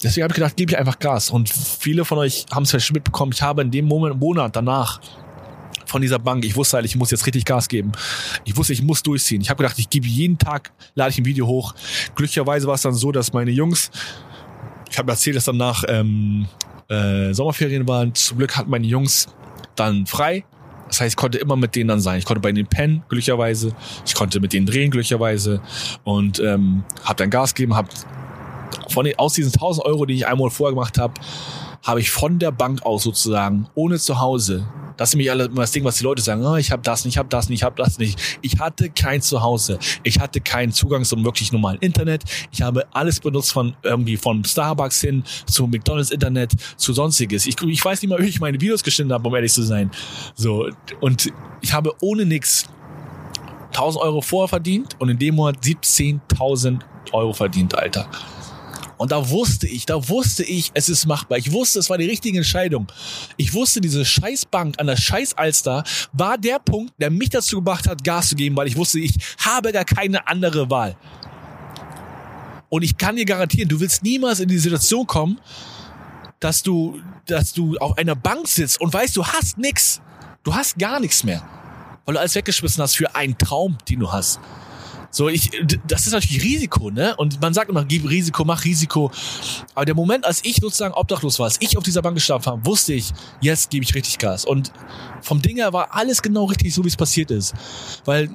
Deswegen 0.05 0.25
habe 0.25 0.33
ich 0.33 0.37
gedacht, 0.37 0.57
gebe 0.57 0.73
ich 0.73 0.79
einfach 0.79 0.99
Gas. 0.99 1.31
Und 1.31 1.49
viele 1.49 2.05
von 2.05 2.19
euch 2.19 2.47
haben 2.53 2.63
es 2.63 2.71
vielleicht 2.71 2.93
mitbekommen, 2.93 3.33
ich 3.33 3.43
habe 3.43 3.63
in 3.63 3.71
dem 3.71 3.87
Moment, 3.87 4.21
Monat 4.21 4.55
danach 4.55 5.01
von 5.87 6.03
dieser 6.03 6.19
Bank, 6.19 6.45
ich 6.45 6.57
wusste 6.57 6.77
halt, 6.77 6.87
ich 6.87 6.97
muss 6.97 7.11
jetzt 7.11 7.27
richtig 7.27 7.45
Gas 7.45 7.69
geben. 7.69 7.93
Ich 8.45 8.57
wusste, 8.57 8.73
ich 8.73 8.83
muss 8.83 9.03
durchziehen. 9.03 9.41
Ich 9.41 9.51
habe 9.51 9.63
gedacht, 9.63 9.79
ich 9.79 9.89
gebe 9.91 10.07
jeden 10.07 10.39
Tag, 10.39 10.73
lade 10.95 11.11
ich 11.11 11.19
ein 11.19 11.25
Video 11.25 11.47
hoch. 11.47 11.75
Glücklicherweise 12.15 12.67
war 12.67 12.75
es 12.75 12.83
dann 12.83 12.95
so, 12.95 13.13
dass 13.13 13.33
meine 13.33 13.51
Jungs, 13.51 13.91
ich 14.91 14.99
habe 14.99 15.11
erzählt, 15.11 15.37
dass 15.37 15.45
danach 15.45 15.85
ähm, 15.89 16.47
äh, 16.89 17.33
Sommerferien 17.33 17.87
waren. 17.89 18.15
Zum 18.15 18.39
Glück 18.39 18.57
hatten 18.57 18.71
meine 18.71 18.87
Jungs 18.87 19.27
dann 19.75 20.07
frei 20.07 20.45
das 20.95 21.01
heißt, 21.01 21.13
ich 21.15 21.17
konnte 21.17 21.39
immer 21.39 21.57
mit 21.57 21.75
denen 21.75 21.89
dann 21.89 22.01
sein. 22.01 22.19
Ich 22.19 22.25
konnte 22.25 22.41
bei 22.41 22.53
denen 22.53 22.69
pennen, 22.69 23.03
glücklicherweise. 23.09 23.75
Ich 24.07 24.15
konnte 24.15 24.39
mit 24.41 24.53
denen 24.53 24.67
drehen, 24.67 24.91
glücklicherweise. 24.91 25.61
Und 26.05 26.39
ähm, 26.39 26.85
habe 27.03 27.17
dann 27.17 27.31
Gas 27.31 27.55
gegeben, 27.55 27.75
habe 27.75 27.89
von 28.89 29.05
den, 29.05 29.19
aus 29.19 29.35
diesen 29.35 29.53
1000 29.53 29.87
Euro, 29.87 30.07
die 30.07 30.15
ich 30.15 30.27
einmal 30.27 30.51
vorher 30.51 30.75
gemacht 30.75 30.99
habe, 30.99 31.15
habe 31.83 32.01
ich 32.01 32.11
von 32.11 32.39
der 32.39 32.51
Bank 32.51 32.85
aus 32.85 33.03
sozusagen, 33.03 33.69
ohne 33.75 33.99
zu 33.99 34.21
Hause, 34.21 34.67
das 34.97 35.11
ist 35.11 35.15
nämlich 35.15 35.31
alle 35.31 35.49
das 35.49 35.73
Ding, 35.73 35.85
was 35.85 35.97
die 35.97 36.05
Leute 36.05 36.23
sagen, 36.23 36.45
oh, 36.45 36.57
ich 36.57 36.71
habe 36.71 36.83
das 36.83 37.05
nicht, 37.05 37.15
ich 37.15 37.19
habe 37.19 37.29
das 37.29 37.49
nicht, 37.49 37.61
ich 37.61 37.65
habe 37.65 37.77
das 37.77 37.99
nicht. 37.99 38.39
Ich 38.43 38.59
hatte 38.59 38.91
kein 38.91 39.21
Zuhause. 39.21 39.79
Ich 40.03 40.21
hatte 40.21 40.41
keinen 40.41 40.73
Zugang 40.73 41.05
zum 41.05 41.25
wirklich 41.25 41.53
normalen 41.53 41.79
Internet. 41.81 42.23
Ich 42.53 42.63
habe 42.63 42.87
alles 42.93 43.21
benutzt 43.21 43.53
von 43.53 43.75
irgendwie 43.83 44.17
von 44.17 44.45
Starbucks 44.45 45.01
hin 45.01 45.25
zu 45.47 45.67
McDonald's 45.67 46.11
Internet 46.11 46.53
zu 46.77 46.93
sonstiges. 46.93 47.47
Ich, 47.47 47.61
ich 47.61 47.85
weiß 47.85 48.03
nicht 48.03 48.11
mal, 48.11 48.21
wie 48.21 48.29
ich 48.29 48.41
meine 48.41 48.61
Videos 48.61 48.85
geschnitten 48.85 49.13
habe, 49.13 49.27
um 49.27 49.35
ehrlich 49.35 49.53
zu 49.53 49.63
sein. 49.63 49.91
So 50.35 50.69
und 51.01 51.33
ich 51.61 51.73
habe 51.73 51.93
ohne 52.01 52.25
nix 52.25 52.67
1000 53.69 54.05
Euro 54.05 54.21
vorher 54.21 54.49
verdient 54.49 54.95
und 55.01 55.09
in 55.09 55.19
dem 55.19 55.35
Monat 55.35 55.57
17.000 55.65 56.81
Euro 57.13 57.33
verdient, 57.33 57.77
Alter. 57.77 58.09
Und 59.05 59.13
da 59.13 59.29
wusste 59.29 59.67
ich, 59.67 59.85
da 59.85 60.09
wusste 60.09 60.45
ich, 60.45 60.71
es 60.73 60.89
ist 60.89 61.05
machbar. 61.05 61.37
Ich 61.37 61.53
wusste, 61.53 61.79
es 61.79 61.91
war 61.91 61.99
die 61.99 62.07
richtige 62.07 62.39
Entscheidung. 62.39 62.87
Ich 63.37 63.53
wusste, 63.53 63.83
diese 63.83 64.03
Scheißbank 64.03 64.81
an 64.81 64.87
der 64.87 64.97
Scheiß-Alster 64.97 65.85
war 66.15 66.39
der 66.39 66.59
Punkt, 66.59 66.95
der 66.99 67.11
mich 67.11 67.29
dazu 67.29 67.57
gebracht 67.57 67.87
hat, 67.87 68.03
Gas 68.03 68.31
zu 68.31 68.35
geben, 68.35 68.57
weil 68.57 68.67
ich 68.67 68.77
wusste, 68.77 69.01
ich 69.01 69.13
habe 69.45 69.73
gar 69.73 69.85
keine 69.85 70.27
andere 70.27 70.71
Wahl. 70.71 70.97
Und 72.71 72.83
ich 72.83 72.97
kann 72.97 73.17
dir 73.17 73.27
garantieren, 73.27 73.69
du 73.69 73.79
willst 73.79 74.03
niemals 74.03 74.41
in 74.41 74.49
die 74.49 74.57
Situation 74.57 75.07
kommen, 75.07 75.39
dass 76.41 76.63
du, 76.63 76.99
dass 77.27 77.53
du 77.53 77.77
auf 77.77 77.99
einer 77.99 78.15
Bank 78.15 78.49
sitzt 78.49 78.81
und 78.81 78.95
weißt, 78.95 79.15
du 79.19 79.27
hast 79.27 79.59
nix. 79.59 80.01
Du 80.45 80.55
hast 80.55 80.79
gar 80.79 80.99
nichts 80.99 81.25
mehr. 81.25 81.43
Weil 82.07 82.15
du 82.15 82.21
alles 82.21 82.35
weggeschmissen 82.37 82.83
hast 82.83 82.97
für 82.97 83.15
einen 83.15 83.37
Traum, 83.37 83.77
den 83.87 84.01
du 84.01 84.11
hast. 84.11 84.41
So, 85.15 85.29
ich, 85.29 85.49
das 85.87 86.09
ist 86.09 86.13
natürlich 86.13 86.43
Risiko, 86.43 86.91
ne? 86.91 87.15
Und 87.17 87.41
man 87.41 87.55
sagt 87.55 87.71
immer, 87.71 87.85
gib 87.85 88.11
Risiko, 88.11 88.45
mach 88.45 88.65
Risiko. 88.65 89.13
Aber 89.77 89.85
der 89.85 89.95
Moment, 89.95 90.25
als 90.25 90.45
ich 90.45 90.57
sozusagen 90.57 90.93
obdachlos 90.93 91.39
war, 91.39 91.47
als 91.47 91.57
ich 91.61 91.77
auf 91.77 91.85
dieser 91.85 92.03
Bank 92.03 92.17
geschlafen 92.17 92.47
habe, 92.47 92.67
wusste 92.67 92.95
ich, 92.95 93.13
jetzt 93.41 93.71
gebe 93.71 93.85
ich 93.85 93.95
richtig 93.95 94.19
Gas. 94.19 94.45
Und 94.45 94.73
vom 95.23 95.41
Ding 95.41 95.59
her 95.59 95.73
war 95.73 95.95
alles 95.95 96.21
genau 96.21 96.47
richtig, 96.47 96.75
so 96.75 96.83
wie 96.83 96.89
es 96.89 96.97
passiert 96.97 97.31
ist. 97.31 97.55
Weil 98.05 98.29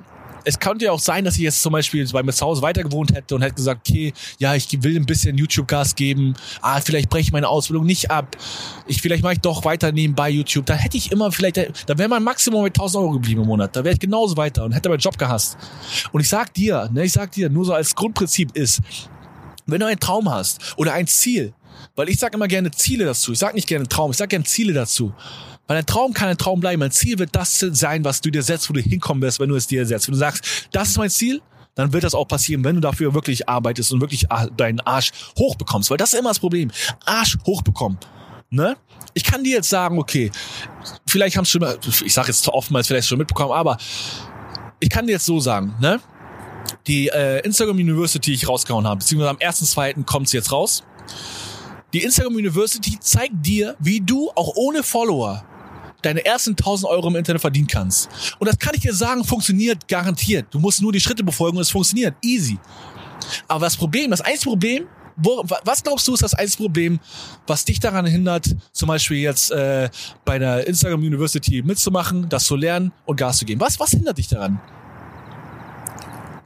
es 0.46 0.60
könnte 0.60 0.86
ja 0.86 0.91
auch 0.91 1.00
sein, 1.00 1.25
dass 1.25 1.36
ich 1.36 1.41
jetzt 1.41 1.62
zum 1.62 1.74
Beispiel 1.74 2.08
bei 2.12 2.24
mir 2.24 2.34
zu 2.34 2.46
Hause 2.46 2.62
weiter 2.62 2.84
gewohnt 2.84 3.13
hätte 3.13 3.36
und 3.36 3.41
hätte 3.41 3.55
gesagt, 3.55 3.88
okay, 3.88 4.13
ja, 4.38 4.55
ich 4.55 4.67
will 4.84 4.96
ein 4.96 5.05
bisschen 5.05 5.38
YouTube-Gas 5.38 5.96
geben, 5.96 6.36
ah, 6.62 6.79
vielleicht 6.81 7.10
breche 7.10 7.24
ich 7.24 7.31
meine 7.31 7.48
Ausbildung 7.48 7.86
nicht 7.86 8.12
ab, 8.12 8.36
ich 8.88 9.01
vielleicht 9.01 9.24
mache 9.24 9.34
ich 9.34 9.39
doch 9.39 9.65
weiter 9.65 9.91
nebenbei 9.91 10.29
YouTube, 10.29 10.65
da 10.65 10.74
hätte 10.74 10.98
ich 10.98 11.12
immer 11.12 11.31
vielleicht, 11.31 11.58
da 11.58 11.98
wäre 11.98 12.10
mein 12.10 12.24
Maximum 12.24 12.63
mit 12.63 12.75
1000 12.75 13.03
Euro 13.03 13.13
geblieben 13.13 13.41
im 13.41 13.48
Monat, 13.48 13.75
da 13.75 13.84
wäre 13.84 13.93
ich 13.93 14.00
genauso 14.00 14.38
weiter 14.38 14.63
und 14.63 14.72
hätte 14.72 14.89
meinen 14.89 15.00
Job 15.00 15.17
gehasst. 15.17 15.58
Und 16.12 16.22
ich 16.22 16.29
sag 16.29 16.53
dir, 16.53 16.89
ne, 16.91 17.03
ich 17.03 17.13
sag 17.13 17.31
dir, 17.31 17.50
nur 17.50 17.65
so 17.65 17.74
als 17.74 17.96
Grundprinzip 17.96 18.55
ist, 18.55 18.81
wenn 19.65 19.79
du 19.79 19.86
einen 19.86 20.00
Traum 20.00 20.29
hast 20.29 20.77
oder 20.77 20.93
ein 20.93 21.08
Ziel, 21.08 21.53
weil 21.96 22.10
ich 22.10 22.19
sage 22.19 22.36
immer 22.36 22.48
gerne 22.48 22.72
Ziele 22.72 23.05
dazu, 23.05 23.31
ich 23.31 23.39
sage 23.39 23.55
nicht 23.55 23.67
gerne 23.67 23.88
Traum, 23.88 24.12
ich 24.12 24.17
sage 24.17 24.29
gerne 24.29 24.46
Ziele 24.46 24.74
dazu. 24.74 25.13
Weil 25.69 25.77
ein 25.77 25.85
Traum 25.85 26.13
kann 26.13 26.29
ein 26.29 26.38
Traum 26.38 26.59
bleiben. 26.59 26.81
Ein 26.81 26.89
Ziel 26.89 27.19
wird 27.19 27.35
das 27.35 27.59
sein, 27.59 28.03
was 28.03 28.21
du 28.21 28.31
dir 28.31 28.41
setzt, 28.41 28.71
wo 28.71 28.73
du 28.73 28.81
hinkommen 28.81 29.21
wirst, 29.21 29.39
wenn 29.39 29.49
du 29.49 29.55
es 29.55 29.67
dir 29.67 29.85
setzt. 29.85 30.07
Wenn 30.07 30.13
du 30.13 30.17
sagst, 30.17 30.67
das 30.71 30.89
ist 30.89 30.97
mein 30.97 31.11
Ziel, 31.11 31.43
dann 31.75 31.93
wird 31.93 32.03
das 32.03 32.15
auch 32.15 32.25
passieren, 32.25 32.63
wenn 32.63 32.73
du 32.73 32.81
dafür 32.81 33.13
wirklich 33.13 33.47
arbeitest 33.47 33.93
und 33.93 34.01
wirklich 34.01 34.25
deinen 34.57 34.79
Arsch 34.79 35.11
hochbekommst. 35.38 35.91
Weil 35.91 35.97
das 35.97 36.13
ist 36.13 36.19
immer 36.19 36.31
das 36.31 36.39
Problem. 36.39 36.71
Arsch 37.05 37.38
hochbekommen. 37.45 37.99
Ne? 38.49 38.77
Ich 39.13 39.23
kann 39.23 39.43
dir 39.43 39.57
jetzt 39.57 39.69
sagen, 39.69 39.99
okay, 39.99 40.31
vielleicht 41.05 41.38
haben 41.38 41.45
schon, 41.45 41.63
ich 42.03 42.15
sage 42.15 42.29
jetzt 42.29 42.47
oftmals 42.47 42.88
vielleicht 42.88 43.07
schon 43.07 43.19
mitbekommen, 43.19 43.51
aber 43.51 43.77
ich 44.79 44.89
kann 44.89 45.05
dir 45.05 45.13
jetzt 45.13 45.25
so 45.27 45.39
sagen, 45.39 45.75
ne? 45.79 45.99
Die 46.88 47.09
äh, 47.09 47.45
Instagram 47.45 47.77
University, 47.77 48.31
die 48.31 48.35
ich 48.38 48.47
rausgehauen 48.47 48.88
habe, 48.88 48.99
beziehungsweise 48.99 49.29
am 49.29 49.38
1.2. 49.38 50.03
kommt 50.05 50.29
sie 50.29 50.38
jetzt 50.38 50.51
raus. 50.51 50.83
Die 51.93 52.01
Instagram 52.01 52.33
University 52.33 52.97
zeigt 52.99 53.45
dir, 53.45 53.75
wie 53.79 54.01
du 54.01 54.31
auch 54.35 54.55
ohne 54.55 54.81
Follower 54.81 55.43
deine 56.01 56.25
ersten 56.25 56.51
1000 56.51 56.89
Euro 56.89 57.08
im 57.08 57.15
Internet 57.15 57.41
verdienen 57.41 57.68
kannst. 57.68 58.10
Und 58.39 58.48
das 58.48 58.58
kann 58.58 58.74
ich 58.75 58.82
dir 58.82 58.94
sagen, 58.94 59.24
funktioniert 59.24 59.88
garantiert. 59.88 60.48
Du 60.51 60.60
musst 60.60 60.82
nur 60.82 60.91
die 60.91 61.00
Schritte 61.00 61.24
befolgen 61.24 61.58
und 61.58 61.62
es 61.62 61.70
funktioniert. 61.70 62.15
Easy. 62.22 62.58
Aber 63.48 63.65
das 63.65 63.75
Problem, 63.75 64.12
das 64.12 64.22
einzige 64.22 64.50
Problem, 64.50 64.88
wo, 65.22 65.44
was 65.65 65.84
glaubst 65.84 66.08
du 66.08 66.13
ist 66.13 66.24
das 66.24 66.34
einzige 66.34 66.63
Problem, 66.63 67.00
was 67.46 67.65
dich 67.65 67.79
daran 67.79 68.06
hindert, 68.06 68.56
zum 68.72 68.88
Beispiel 68.88 69.18
jetzt 69.18 69.51
äh, 69.51 69.89
bei 70.24 70.39
der 70.39 70.65
Instagram 70.65 71.01
University 71.01 71.62
mitzumachen, 71.62 72.29
das 72.29 72.46
zu 72.46 72.56
lernen 72.56 72.94
und 73.06 73.18
Gas 73.18 73.38
zu 73.38 73.46
geben? 73.46 73.60
Was, 73.60 73.79
was 73.79 73.91
hindert 73.91 74.18
dich 74.18 74.29
daran? 74.29 74.62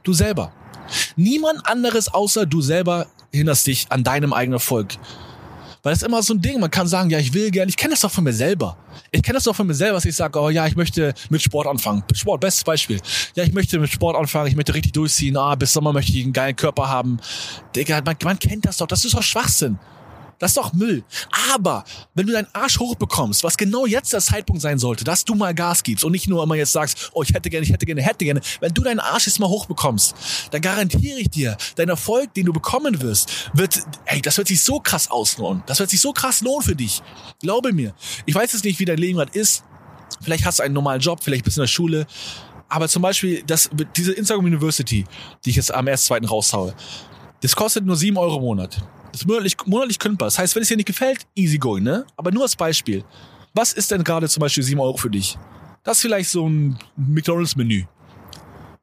Du 0.02 0.12
selber. 0.12 0.52
Niemand 1.16 1.66
anderes 1.66 2.08
außer 2.08 2.46
du 2.46 2.60
selber 2.60 3.06
hinderst 3.32 3.66
dich 3.66 3.86
an 3.90 4.04
deinem 4.04 4.32
eigenen 4.32 4.54
Erfolg. 4.54 4.94
Weil 5.84 5.92
das 5.92 6.00
ist 6.00 6.08
immer 6.08 6.22
so 6.22 6.32
ein 6.32 6.40
Ding, 6.40 6.58
man 6.58 6.70
kann 6.70 6.86
sagen, 6.86 7.10
ja, 7.10 7.18
ich 7.18 7.34
will 7.34 7.50
gerne, 7.50 7.68
ich 7.68 7.76
kenne 7.76 7.92
das 7.92 8.00
doch 8.00 8.10
von 8.10 8.24
mir 8.24 8.32
selber. 8.32 8.78
Ich 9.10 9.22
kenne 9.22 9.34
das 9.34 9.44
doch 9.44 9.54
von 9.54 9.66
mir 9.66 9.74
selber, 9.74 9.96
dass 9.96 10.06
ich 10.06 10.16
sage, 10.16 10.40
oh 10.40 10.48
ja, 10.48 10.66
ich 10.66 10.76
möchte 10.76 11.12
mit 11.28 11.42
Sport 11.42 11.66
anfangen. 11.66 12.02
Sport, 12.14 12.40
bestes 12.40 12.64
Beispiel. 12.64 12.98
Ja, 13.36 13.44
ich 13.44 13.52
möchte 13.52 13.78
mit 13.78 13.90
Sport 13.90 14.16
anfangen, 14.16 14.46
ich 14.46 14.56
möchte 14.56 14.72
richtig 14.72 14.94
durchziehen, 14.94 15.36
ah, 15.36 15.54
bis 15.56 15.74
Sommer 15.74 15.92
möchte 15.92 16.12
ich 16.12 16.24
einen 16.24 16.32
geilen 16.32 16.56
Körper 16.56 16.88
haben. 16.88 17.20
Digga, 17.76 18.00
man, 18.02 18.16
man 18.24 18.38
kennt 18.38 18.64
das 18.64 18.78
doch, 18.78 18.86
das 18.86 19.04
ist 19.04 19.12
doch 19.12 19.22
Schwachsinn. 19.22 19.78
Das 20.38 20.50
ist 20.50 20.56
doch 20.56 20.72
Müll. 20.72 21.04
Aber 21.52 21.84
wenn 22.14 22.26
du 22.26 22.32
deinen 22.32 22.48
Arsch 22.52 22.78
hochbekommst, 22.78 23.44
was 23.44 23.56
genau 23.56 23.86
jetzt 23.86 24.12
der 24.12 24.20
Zeitpunkt 24.20 24.62
sein 24.62 24.78
sollte, 24.78 25.04
dass 25.04 25.24
du 25.24 25.34
mal 25.34 25.54
Gas 25.54 25.82
gibst 25.82 26.04
und 26.04 26.12
nicht 26.12 26.28
nur 26.28 26.42
immer 26.42 26.54
jetzt 26.54 26.72
sagst, 26.72 27.10
oh, 27.12 27.22
ich 27.22 27.32
hätte 27.32 27.50
gerne, 27.50 27.64
ich 27.64 27.72
hätte 27.72 27.86
gerne, 27.86 28.02
hätte 28.02 28.24
gerne. 28.24 28.40
Wenn 28.60 28.72
du 28.74 28.82
deinen 28.82 29.00
Arsch 29.00 29.26
jetzt 29.26 29.38
mal 29.38 29.48
hochbekommst, 29.48 30.14
dann 30.50 30.60
garantiere 30.60 31.18
ich 31.18 31.30
dir, 31.30 31.56
dein 31.76 31.88
Erfolg, 31.88 32.34
den 32.34 32.46
du 32.46 32.52
bekommen 32.52 33.00
wirst, 33.00 33.50
wird, 33.52 33.80
ey, 34.06 34.20
das 34.20 34.38
wird 34.38 34.48
sich 34.48 34.62
so 34.62 34.80
krass 34.80 35.10
auslohnen. 35.10 35.62
Das 35.66 35.78
wird 35.78 35.90
sich 35.90 36.00
so 36.00 36.12
krass 36.12 36.40
lohnen 36.40 36.62
für 36.62 36.76
dich. 36.76 37.02
Glaube 37.40 37.72
mir. 37.72 37.94
Ich 38.26 38.34
weiß 38.34 38.52
jetzt 38.52 38.64
nicht, 38.64 38.78
wie 38.78 38.84
dein 38.84 38.98
Leben 38.98 39.18
gerade 39.18 39.38
ist. 39.38 39.64
Vielleicht 40.20 40.44
hast 40.44 40.58
du 40.58 40.62
einen 40.62 40.74
normalen 40.74 41.00
Job, 41.00 41.20
vielleicht 41.22 41.44
bist 41.44 41.56
du 41.56 41.60
in 41.60 41.64
der 41.64 41.68
Schule. 41.68 42.06
Aber 42.68 42.88
zum 42.88 43.02
Beispiel, 43.02 43.42
das, 43.46 43.70
diese 43.96 44.12
Instagram 44.12 44.46
University, 44.46 45.04
die 45.44 45.50
ich 45.50 45.56
jetzt 45.56 45.72
am 45.72 45.86
1.2. 45.86 46.26
raushaue, 46.26 46.74
das 47.44 47.54
kostet 47.54 47.84
nur 47.84 47.94
sieben 47.94 48.16
Euro 48.16 48.38
im 48.38 48.42
Monat. 48.42 48.82
Das 49.12 49.20
ist 49.20 49.26
monatlich, 49.26 49.54
monatlich 49.66 49.98
kündbar. 49.98 50.28
Das 50.28 50.38
heißt, 50.38 50.54
wenn 50.54 50.62
es 50.62 50.68
dir 50.68 50.78
nicht 50.78 50.86
gefällt, 50.86 51.26
easy 51.34 51.58
going, 51.58 51.84
ne? 51.84 52.06
Aber 52.16 52.30
nur 52.30 52.42
als 52.42 52.56
Beispiel. 52.56 53.04
Was 53.52 53.74
ist 53.74 53.90
denn 53.90 54.02
gerade 54.02 54.30
zum 54.30 54.40
Beispiel 54.40 54.62
7 54.62 54.80
Euro 54.80 54.96
für 54.96 55.10
dich? 55.10 55.36
Das 55.82 55.98
ist 55.98 56.00
vielleicht 56.00 56.30
so 56.30 56.48
ein 56.48 56.78
McDonalds-Menü. 56.96 57.84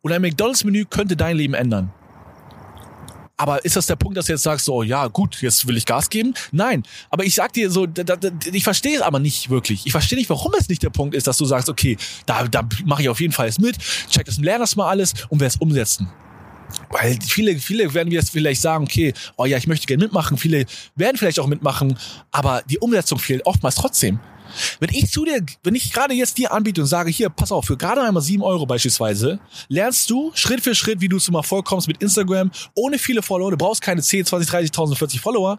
Und 0.04 0.12
ein 0.12 0.22
McDonalds-Menü 0.22 0.86
könnte 0.86 1.18
dein 1.18 1.38
Leben 1.38 1.56
ändern. 1.56 1.92
Aber 3.36 3.66
ist 3.66 3.76
das 3.76 3.88
der 3.88 3.96
Punkt, 3.96 4.16
dass 4.16 4.28
du 4.28 4.34
jetzt 4.34 4.44
sagst, 4.44 4.66
so, 4.66 4.84
ja, 4.84 5.08
gut, 5.08 5.42
jetzt 5.42 5.68
will 5.68 5.76
ich 5.76 5.88
Gas 5.88 6.08
geben? 6.12 6.36
Nein. 6.52 6.84
Aber 7.10 7.26
ich 7.26 7.34
sag 7.34 7.54
dir 7.54 7.72
so, 7.72 7.88
da, 7.88 8.04
da, 8.04 8.30
ich 8.54 8.64
verstehe 8.64 8.98
es 8.98 9.02
aber 9.02 9.18
nicht 9.18 9.50
wirklich. 9.50 9.88
Ich 9.88 9.92
verstehe 9.92 10.20
nicht, 10.20 10.30
warum 10.30 10.54
es 10.60 10.70
nicht 10.70 10.84
der 10.84 10.92
Punkt 10.92 11.16
ist, 11.16 11.26
dass 11.26 11.38
du 11.38 11.46
sagst, 11.46 11.68
okay, 11.68 11.98
da, 12.28 12.48
da 12.48 12.62
mache 12.86 13.02
ich 13.02 13.10
auf 13.10 13.20
jeden 13.20 13.34
Fall 13.34 13.48
jetzt 13.48 13.60
mit, 13.60 13.80
check 14.08 14.28
das 14.28 14.38
und 14.38 14.44
lerne 14.44 14.60
das 14.60 14.76
mal 14.76 14.88
alles 14.88 15.14
und 15.30 15.40
werde 15.40 15.56
es 15.56 15.60
umsetzen. 15.60 16.08
Weil 16.90 17.18
viele, 17.22 17.58
viele 17.58 17.94
werden 17.94 18.12
jetzt 18.12 18.32
vielleicht 18.32 18.62
sagen, 18.62 18.84
okay, 18.84 19.14
oh 19.38 19.46
ja, 19.46 19.58
ich 19.58 19.68
möchte 19.68 19.88
gerne 19.88 20.04
mitmachen. 20.04 20.38
Viele 20.38 20.66
werden 20.96 21.18
vielleicht 21.18 21.40
auch 21.40 21.48
mitmachen, 21.48 21.98
aber 22.32 22.64
die 22.70 22.80
Umsetzung 22.80 23.20
fehlt 23.20 23.46
oftmals 23.46 23.76
trotzdem. 23.76 24.20
Wenn 24.80 24.90
ich 24.92 25.12
zu 25.12 25.26
dir, 25.26 25.44
wenn 25.64 25.76
ich 25.76 25.94
gerade 25.94 26.14
jetzt 26.14 26.38
dir 26.38 26.52
anbiete 26.52 26.82
und 26.82 26.88
sage, 26.88 27.10
hier, 27.10 27.30
pass 27.30 27.52
auf, 27.52 27.66
für 27.66 27.78
gerade 27.78 28.02
einmal 28.02 28.22
sieben 28.22 28.44
Euro 28.44 28.66
beispielsweise, 28.66 29.40
lernst 29.70 30.10
du 30.10 30.32
Schritt 30.34 30.62
für 30.62 30.76
Schritt, 30.76 31.02
wie 31.02 31.08
du 31.08 31.20
zum 31.20 31.36
Erfolg 31.36 31.66
kommst 31.66 31.88
mit 31.88 32.02
Instagram, 32.02 32.52
ohne 32.76 33.00
viele 33.00 33.22
Follower, 33.22 33.52
du 33.52 33.58
brauchst 33.58 33.82
keine 33.82 34.02
10, 34.02 34.26
20, 34.26 34.50
30.000, 34.50 34.96
40 34.96 35.22
Follower, 35.22 35.58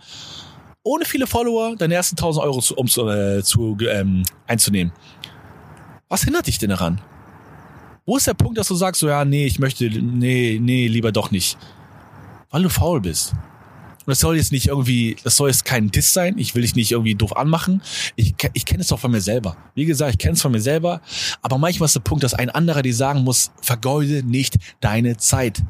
ohne 0.82 1.04
viele 1.04 1.26
Follower 1.26 1.76
deine 1.76 1.94
ersten 1.94 2.16
1000 2.16 2.44
Euro 2.44 2.60
zu, 2.60 2.76
um 2.76 2.86
äh, 2.86 3.42
zu, 3.42 3.76
ähm, 3.88 4.24
einzunehmen. 4.46 4.92
Was 6.08 6.24
hindert 6.24 6.46
dich 6.46 6.58
denn 6.58 6.70
daran? 6.70 7.00
Wo 8.04 8.16
ist 8.16 8.26
der 8.26 8.34
Punkt, 8.34 8.58
dass 8.58 8.68
du 8.68 8.74
sagst, 8.74 9.00
so, 9.00 9.08
ja, 9.08 9.24
nee, 9.24 9.46
ich 9.46 9.58
möchte, 9.58 9.84
nee, 9.84 10.58
nee, 10.60 10.88
lieber 10.88 11.12
doch 11.12 11.30
nicht? 11.30 11.56
Weil 12.50 12.64
du 12.64 12.68
faul 12.68 13.00
bist. 13.00 13.32
Und 14.04 14.10
das 14.10 14.18
soll 14.18 14.36
jetzt 14.36 14.50
nicht 14.50 14.66
irgendwie, 14.66 15.16
das 15.22 15.36
soll 15.36 15.48
jetzt 15.48 15.64
kein 15.64 15.92
Diss 15.92 16.12
sein. 16.12 16.36
Ich 16.36 16.56
will 16.56 16.62
dich 16.62 16.74
nicht 16.74 16.90
irgendwie 16.90 17.14
doof 17.14 17.36
anmachen. 17.36 17.82
Ich, 18.16 18.34
ich 18.52 18.66
kenne 18.66 18.80
es 18.80 18.88
doch 18.88 18.98
von 18.98 19.12
mir 19.12 19.20
selber. 19.20 19.56
Wie 19.76 19.84
gesagt, 19.84 20.12
ich 20.12 20.18
kenne 20.18 20.32
es 20.32 20.42
von 20.42 20.50
mir 20.50 20.60
selber. 20.60 21.00
Aber 21.40 21.56
manchmal 21.56 21.86
ist 21.86 21.94
der 21.94 22.00
Punkt, 22.00 22.24
dass 22.24 22.34
ein 22.34 22.50
anderer 22.50 22.82
dir 22.82 22.94
sagen 22.94 23.22
muss, 23.22 23.52
vergeude 23.60 24.24
nicht 24.24 24.56
deine 24.80 25.18
Zeit. 25.18 25.62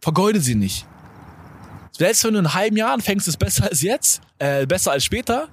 Vergeude 0.00 0.40
sie 0.40 0.54
nicht. 0.54 0.86
Selbst 1.92 2.24
wenn 2.24 2.34
du 2.34 2.40
in 2.40 2.46
einem 2.46 2.54
halben 2.54 2.76
Jahr 2.76 2.92
anfängst, 2.92 3.26
ist 3.28 3.38
besser 3.38 3.70
als 3.70 3.80
jetzt, 3.80 4.20
äh, 4.38 4.66
besser 4.66 4.92
als 4.92 5.04
später. 5.04 5.48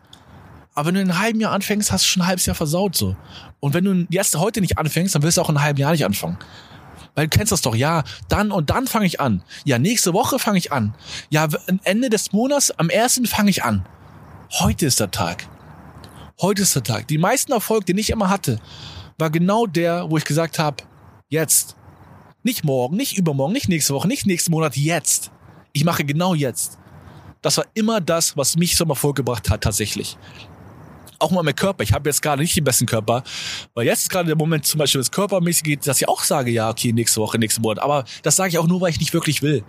Aber 0.79 0.87
wenn 0.87 0.95
du 0.95 1.01
in 1.01 1.11
einem 1.11 1.19
halben 1.19 1.41
Jahr 1.41 1.51
anfängst, 1.51 1.91
hast 1.91 2.05
du 2.05 2.07
schon 2.07 2.21
ein 2.21 2.27
halbes 2.27 2.45
Jahr 2.45 2.55
versaut 2.55 2.95
so. 2.95 3.13
Und 3.59 3.73
wenn 3.73 3.83
du 3.83 4.07
jetzt 4.11 4.37
heute 4.37 4.61
nicht 4.61 4.77
anfängst, 4.77 5.13
dann 5.13 5.23
wirst 5.23 5.35
du 5.35 5.41
auch 5.41 5.49
in 5.49 5.57
einem 5.57 5.65
halben 5.65 5.79
Jahr 5.81 5.91
nicht 5.91 6.05
anfangen. 6.05 6.37
Weil 7.15 7.27
du 7.27 7.37
kennst 7.37 7.51
das 7.51 7.59
doch, 7.59 7.75
ja, 7.75 8.05
dann 8.29 8.49
und 8.53 8.69
dann 8.69 8.87
fange 8.87 9.05
ich 9.05 9.19
an. 9.19 9.43
Ja, 9.65 9.77
nächste 9.77 10.13
Woche 10.13 10.39
fange 10.39 10.57
ich 10.57 10.71
an. 10.71 10.95
Ja, 11.29 11.49
Ende 11.83 12.09
des 12.09 12.31
Monats, 12.31 12.71
am 12.71 12.89
ersten 12.89 13.25
fange 13.25 13.49
ich 13.49 13.61
an. 13.61 13.85
Heute 14.53 14.85
ist 14.85 15.01
der 15.01 15.11
Tag. 15.11 15.49
Heute 16.39 16.61
ist 16.61 16.75
der 16.75 16.83
Tag. 16.83 17.09
Die 17.09 17.17
meisten 17.17 17.51
Erfolg, 17.51 17.85
den 17.85 17.97
ich 17.97 18.09
immer 18.09 18.29
hatte, 18.29 18.57
war 19.17 19.31
genau 19.31 19.65
der, 19.65 20.09
wo 20.09 20.15
ich 20.15 20.23
gesagt 20.23 20.59
habe, 20.59 20.77
jetzt. 21.27 21.75
Nicht 22.43 22.63
morgen, 22.63 22.95
nicht 22.95 23.17
übermorgen, 23.17 23.51
nicht 23.51 23.67
nächste 23.67 23.93
Woche, 23.93 24.07
nicht 24.07 24.25
nächsten 24.25 24.51
Monat, 24.51 24.77
jetzt. 24.77 25.29
Ich 25.73 25.83
mache 25.83 26.05
genau 26.05 26.35
jetzt. 26.35 26.77
Das 27.41 27.57
war 27.57 27.65
immer 27.73 27.99
das, 27.99 28.37
was 28.37 28.55
mich 28.55 28.77
zum 28.77 28.89
Erfolg 28.89 29.17
gebracht 29.17 29.49
hat, 29.49 29.61
tatsächlich 29.61 30.17
auch 31.19 31.31
mal 31.31 31.43
mein 31.43 31.55
Körper. 31.55 31.83
Ich 31.83 31.93
habe 31.93 32.09
jetzt 32.09 32.21
gerade 32.21 32.41
nicht 32.41 32.55
den 32.55 32.63
besten 32.63 32.85
Körper, 32.85 33.23
weil 33.73 33.85
jetzt 33.85 34.03
ist 34.03 34.09
gerade 34.09 34.27
der 34.27 34.35
Moment 34.35 34.65
zum 34.65 34.79
Beispiel, 34.79 34.99
das 34.99 35.11
körpermäßig 35.11 35.63
geht, 35.63 35.87
dass 35.87 36.01
ich 36.01 36.07
auch 36.07 36.23
sage, 36.23 36.51
ja, 36.51 36.69
okay, 36.69 36.93
nächste 36.93 37.21
Woche, 37.21 37.37
nächsten 37.37 37.61
Monat. 37.61 37.83
Aber 37.83 38.05
das 38.23 38.35
sage 38.35 38.49
ich 38.49 38.57
auch 38.57 38.67
nur, 38.67 38.81
weil 38.81 38.91
ich 38.91 38.99
nicht 38.99 39.13
wirklich 39.13 39.41
will. 39.41 39.63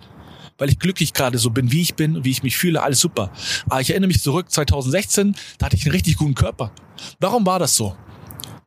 Weil 0.57 0.69
ich 0.69 0.79
glücklich 0.79 1.13
gerade 1.13 1.37
so 1.37 1.49
bin, 1.49 1.71
wie 1.71 1.81
ich 1.81 1.95
bin, 1.95 2.23
wie 2.23 2.31
ich 2.31 2.43
mich 2.43 2.57
fühle, 2.57 2.83
alles 2.83 2.99
super. 2.99 3.31
Aber 3.65 3.81
ich 3.81 3.89
erinnere 3.89 4.07
mich 4.07 4.21
zurück, 4.21 4.51
2016, 4.51 5.35
da 5.57 5.65
hatte 5.65 5.75
ich 5.75 5.85
einen 5.85 5.93
richtig 5.93 6.17
guten 6.17 6.35
Körper. 6.35 6.71
Warum 7.19 7.45
war 7.45 7.59
das 7.59 7.75
so? 7.75 7.95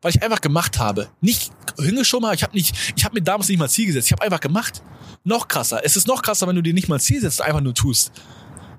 Weil 0.03 0.11
ich 0.11 0.23
einfach 0.23 0.41
gemacht 0.41 0.79
habe. 0.79 1.09
Nicht 1.21 1.51
hingeschoben 1.79 2.27
habe, 2.27 2.37
ich 2.37 2.43
habe 2.43 2.55
nicht, 2.55 2.75
ich 2.97 3.05
habe 3.05 3.15
mir 3.15 3.23
damals 3.23 3.49
nicht 3.49 3.59
mal 3.59 3.69
Ziel 3.69 3.87
gesetzt, 3.87 4.09
ich 4.09 4.13
habe 4.13 4.23
einfach 4.23 4.41
gemacht. 4.41 4.83
Noch 5.25 5.49
krasser. 5.49 5.81
Es 5.85 5.97
ist 5.97 6.07
noch 6.07 6.21
krasser, 6.23 6.47
wenn 6.47 6.57
du 6.57 6.63
dir 6.63 6.75
nicht 6.75 6.89
mal 6.89 7.01
Ziel 7.01 7.21
setzt, 7.21 7.41
einfach 7.41 7.61
nur 7.61 7.75
tust. 7.75 8.13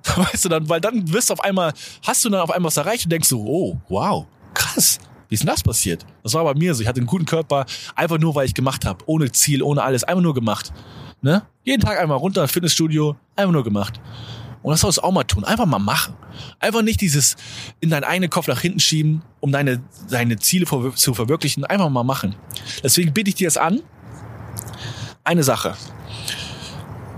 Weißt 0.16 0.46
du 0.46 0.50
dann, 0.50 0.70
weil 0.70 0.82
dann 0.82 1.12
wirst 1.12 1.30
du 1.30 1.34
auf 1.34 1.44
einmal, 1.44 1.74
hast 2.04 2.24
du 2.24 2.30
dann 2.30 2.42
auf 2.42 2.52
einmal 2.52 2.68
was 2.68 2.78
erreicht 2.78 3.06
und 3.06 3.12
denkst 3.12 3.28
so, 3.28 3.40
oh, 3.42 3.78
wow, 3.90 4.26
krass. 4.54 5.00
Wie 5.28 5.36
ist 5.36 5.42
denn 5.42 5.48
das 5.48 5.64
passiert? 5.64 6.06
Das 6.24 6.34
war 6.34 6.44
bei 6.44 6.54
mir 6.54 6.76
so. 6.76 6.82
Ich 6.82 6.88
hatte 6.88 7.00
einen 7.00 7.08
guten 7.08 7.26
Körper, 7.26 7.66
einfach 7.96 8.20
nur, 8.20 8.36
weil 8.36 8.46
ich 8.46 8.54
gemacht 8.54 8.86
habe. 8.86 9.04
Ohne 9.08 9.32
Ziel, 9.32 9.64
ohne 9.64 9.82
alles. 9.82 10.04
Einfach 10.04 10.22
nur 10.22 10.36
gemacht. 10.36 10.72
Ne? 11.22 11.42
Jeden 11.64 11.82
Tag 11.82 12.00
einmal 12.00 12.18
runter 12.18 12.48
Fitnessstudio, 12.48 13.16
einfach 13.36 13.52
nur 13.52 13.64
gemacht. 13.64 14.00
Und 14.62 14.72
das 14.72 14.82
sollst 14.82 15.00
du 15.00 15.02
auch 15.02 15.12
mal 15.12 15.24
tun. 15.24 15.44
Einfach 15.44 15.66
mal 15.66 15.80
machen. 15.80 16.14
Einfach 16.60 16.84
nicht 16.84 17.02
dieses 17.02 17.36
in 17.80 17.90
deinen 17.90 18.04
eigenen 18.04 18.30
Kopf 18.30 18.48
nach 18.48 18.62
hinten 18.62 18.80
schieben, 18.80 19.24
um 19.40 19.52
deine, 19.52 19.82
deine 20.10 20.38
Ziele 20.38 20.68
zu 20.96 21.14
verwirklichen. 21.14 21.66
Einfach 21.66 21.90
mal 21.90 22.04
machen. 22.04 22.36
Deswegen 22.84 23.12
biete 23.12 23.30
ich 23.30 23.36
dir 23.36 23.48
das 23.48 23.58
an. 23.58 23.82
Eine 25.24 25.44
Sache 25.44 25.76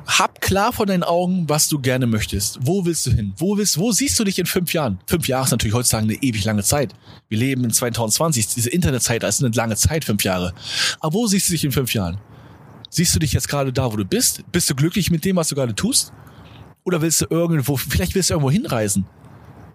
hab 0.07 0.39
klar 0.39 0.71
vor 0.71 0.85
deinen 0.85 1.03
Augen, 1.03 1.49
was 1.49 1.67
du 1.67 1.79
gerne 1.79 2.07
möchtest. 2.07 2.59
Wo 2.61 2.85
willst 2.85 3.05
du 3.05 3.11
hin? 3.11 3.33
Wo 3.37 3.57
willst, 3.57 3.77
wo 3.77 3.91
siehst 3.91 4.17
du 4.19 4.23
dich 4.23 4.39
in 4.39 4.45
fünf 4.45 4.73
Jahren? 4.73 4.99
Fünf 5.05 5.27
Jahre 5.27 5.45
ist 5.45 5.51
natürlich 5.51 5.75
heutzutage 5.75 6.05
eine 6.05 6.15
ewig 6.15 6.45
lange 6.45 6.63
Zeit. 6.63 6.93
Wir 7.27 7.37
leben 7.37 7.63
in 7.65 7.71
2020. 7.71 8.47
Diese 8.47 8.69
Internetzeit 8.69 9.23
ist 9.23 9.43
eine 9.43 9.53
lange 9.53 9.75
Zeit, 9.75 10.05
fünf 10.05 10.23
Jahre. 10.23 10.53
Aber 11.01 11.13
wo 11.13 11.27
siehst 11.27 11.49
du 11.49 11.51
dich 11.51 11.65
in 11.65 11.71
fünf 11.71 11.93
Jahren? 11.93 12.17
Siehst 12.89 13.13
du 13.13 13.19
dich 13.19 13.33
jetzt 13.33 13.49
gerade 13.49 13.73
da, 13.73 13.91
wo 13.91 13.97
du 13.97 14.05
bist? 14.05 14.43
Bist 14.51 14.69
du 14.69 14.75
glücklich 14.75 15.11
mit 15.11 15.25
dem, 15.25 15.35
was 15.35 15.49
du 15.49 15.55
gerade 15.55 15.75
tust? 15.75 16.13
Oder 16.85 17.01
willst 17.01 17.21
du 17.21 17.25
irgendwo, 17.29 17.75
vielleicht 17.75 18.15
willst 18.15 18.29
du 18.29 18.35
irgendwo 18.35 18.49
hinreisen? 18.49 19.05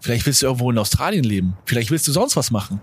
Vielleicht 0.01 0.25
willst 0.25 0.43
du 0.43 0.47
irgendwo 0.47 0.71
in 0.71 0.79
Australien 0.79 1.25
leben. 1.25 1.57
Vielleicht 1.67 1.91
willst 1.91 2.09
du 2.09 2.13
sonst 2.13 2.37
was 2.37 2.51
machen. 2.51 2.81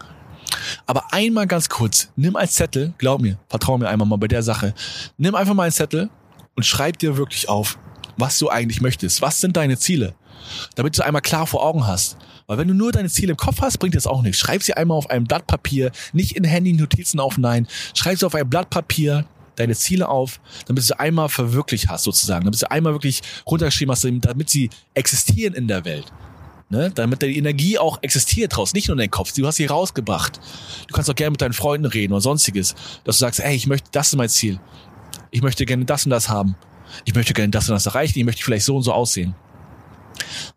Aber 0.85 1.13
einmal 1.13 1.47
ganz 1.47 1.67
kurz, 1.67 2.11
nimm 2.15 2.35
einen 2.35 2.49
Zettel, 2.49 2.93
glaub 2.97 3.21
mir, 3.21 3.37
vertrau 3.49 3.77
mir 3.77 3.87
einmal 3.87 4.07
mal 4.07 4.17
bei 4.17 4.27
der 4.27 4.43
Sache. 4.43 4.73
Nimm 5.17 5.35
einfach 5.35 5.53
mal 5.53 5.63
einen 5.63 5.71
Zettel 5.71 6.09
und 6.59 6.65
schreib 6.65 6.99
dir 6.99 7.15
wirklich 7.15 7.47
auf, 7.47 7.79
was 8.17 8.37
du 8.37 8.49
eigentlich 8.49 8.81
möchtest. 8.81 9.21
Was 9.21 9.39
sind 9.39 9.55
deine 9.55 9.77
Ziele? 9.77 10.13
Damit 10.75 10.97
du 10.97 11.05
einmal 11.05 11.21
klar 11.21 11.47
vor 11.47 11.65
Augen 11.65 11.87
hast. 11.87 12.17
Weil 12.47 12.57
wenn 12.57 12.67
du 12.67 12.73
nur 12.73 12.91
deine 12.91 13.07
Ziele 13.07 13.31
im 13.31 13.37
Kopf 13.37 13.61
hast, 13.61 13.77
bringt 13.77 13.95
das 13.95 14.05
auch 14.05 14.21
nichts. 14.21 14.39
Schreib 14.39 14.61
sie 14.61 14.73
einmal 14.73 14.97
auf 14.97 15.09
einem 15.09 15.23
Blatt 15.23 15.47
Papier, 15.47 15.93
nicht 16.11 16.33
in 16.33 16.43
Handy-Notizen 16.43 17.21
auf, 17.21 17.37
nein. 17.37 17.65
Schreib 17.93 18.19
sie 18.19 18.25
auf 18.25 18.35
ein 18.35 18.49
Blatt 18.49 18.69
Papier, 18.69 19.23
deine 19.55 19.73
Ziele 19.73 20.09
auf, 20.09 20.41
damit 20.65 20.83
du 20.83 20.87
sie 20.87 20.99
einmal 20.99 21.29
verwirklicht 21.29 21.87
hast, 21.87 22.03
sozusagen. 22.03 22.41
Damit 22.41 22.55
du 22.55 22.59
sie 22.59 22.69
einmal 22.69 22.91
wirklich 22.91 23.21
runtergeschrieben 23.49 23.93
hast, 23.93 24.03
damit 24.03 24.49
sie 24.49 24.69
existieren 24.95 25.53
in 25.53 25.69
der 25.69 25.85
Welt. 25.85 26.11
Ne? 26.69 26.91
Damit 26.93 27.21
die 27.21 27.37
Energie 27.37 27.77
auch 27.77 27.99
existiert 28.01 28.53
draus, 28.53 28.73
nicht 28.73 28.89
nur 28.89 28.95
in 28.95 28.99
deinem 28.99 29.11
Kopf. 29.11 29.31
Du 29.31 29.47
hast 29.47 29.55
sie 29.55 29.65
rausgebracht. 29.65 30.41
Du 30.87 30.93
kannst 30.93 31.09
auch 31.09 31.15
gerne 31.15 31.31
mit 31.31 31.41
deinen 31.41 31.53
Freunden 31.53 31.85
reden 31.85 32.11
oder 32.11 32.21
sonstiges, 32.21 32.75
dass 33.05 33.15
du 33.15 33.21
sagst, 33.21 33.39
ey, 33.39 33.55
ich 33.55 33.65
möchte, 33.65 33.87
das 33.93 34.09
ist 34.09 34.15
mein 34.17 34.27
Ziel. 34.27 34.59
Ich 35.31 35.41
möchte 35.41 35.65
gerne 35.65 35.85
das 35.85 36.05
und 36.05 36.11
das 36.11 36.29
haben. 36.29 36.55
Ich 37.05 37.13
möchte 37.13 37.33
gerne 37.33 37.51
das 37.51 37.69
und 37.69 37.75
das 37.75 37.85
erreichen. 37.85 38.17
Ich 38.17 38.25
möchte 38.25 38.43
vielleicht 38.43 38.65
so 38.65 38.75
und 38.75 38.83
so 38.83 38.93
aussehen. 38.93 39.35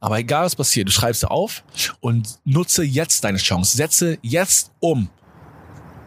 Aber 0.00 0.18
egal 0.18 0.44
was 0.44 0.56
passiert, 0.56 0.88
du 0.88 0.92
schreibst 0.92 1.24
auf 1.24 1.62
und 2.00 2.38
nutze 2.44 2.82
jetzt 2.82 3.22
deine 3.24 3.38
Chance. 3.38 3.76
Setze 3.76 4.18
jetzt 4.22 4.72
um. 4.80 5.08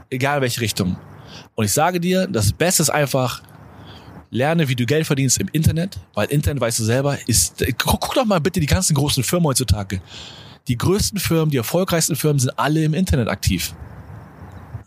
Egal 0.10 0.42
welche 0.42 0.62
Richtung. 0.62 0.98
Und 1.56 1.66
ich 1.66 1.72
sage 1.72 2.00
dir, 2.00 2.28
das 2.28 2.52
Beste 2.52 2.84
ist 2.84 2.90
einfach, 2.90 3.42
lerne, 4.30 4.68
wie 4.68 4.76
du 4.76 4.86
Geld 4.86 5.08
verdienst 5.08 5.40
im 5.40 5.48
Internet, 5.52 5.98
weil 6.14 6.28
Internet, 6.28 6.62
weißt 6.62 6.80
du 6.80 6.84
selber, 6.84 7.18
ist, 7.28 7.64
guck, 7.78 8.02
guck 8.02 8.14
doch 8.16 8.26
mal 8.26 8.40
bitte 8.40 8.60
die 8.60 8.66
ganzen 8.66 8.94
großen 8.94 9.24
Firmen 9.24 9.48
heutzutage. 9.48 10.02
Die 10.68 10.78
größten 10.78 11.20
Firmen, 11.20 11.52
die 11.52 11.58
erfolgreichsten 11.58 12.16
Firmen 12.16 12.40
sind 12.40 12.58
alle 12.58 12.84
im 12.84 12.94
Internet 12.94 13.30
aktiv. 13.30 13.74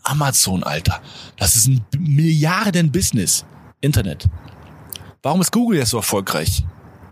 Amazon, 0.09 0.63
Alter. 0.63 1.01
Das 1.37 1.55
ist 1.55 1.67
ein 1.67 1.85
Milliarden-Business. 1.97 3.45
Internet. 3.81 4.27
Warum 5.21 5.39
ist 5.41 5.51
Google 5.51 5.77
jetzt 5.79 5.91
so 5.91 5.97
erfolgreich? 5.97 6.63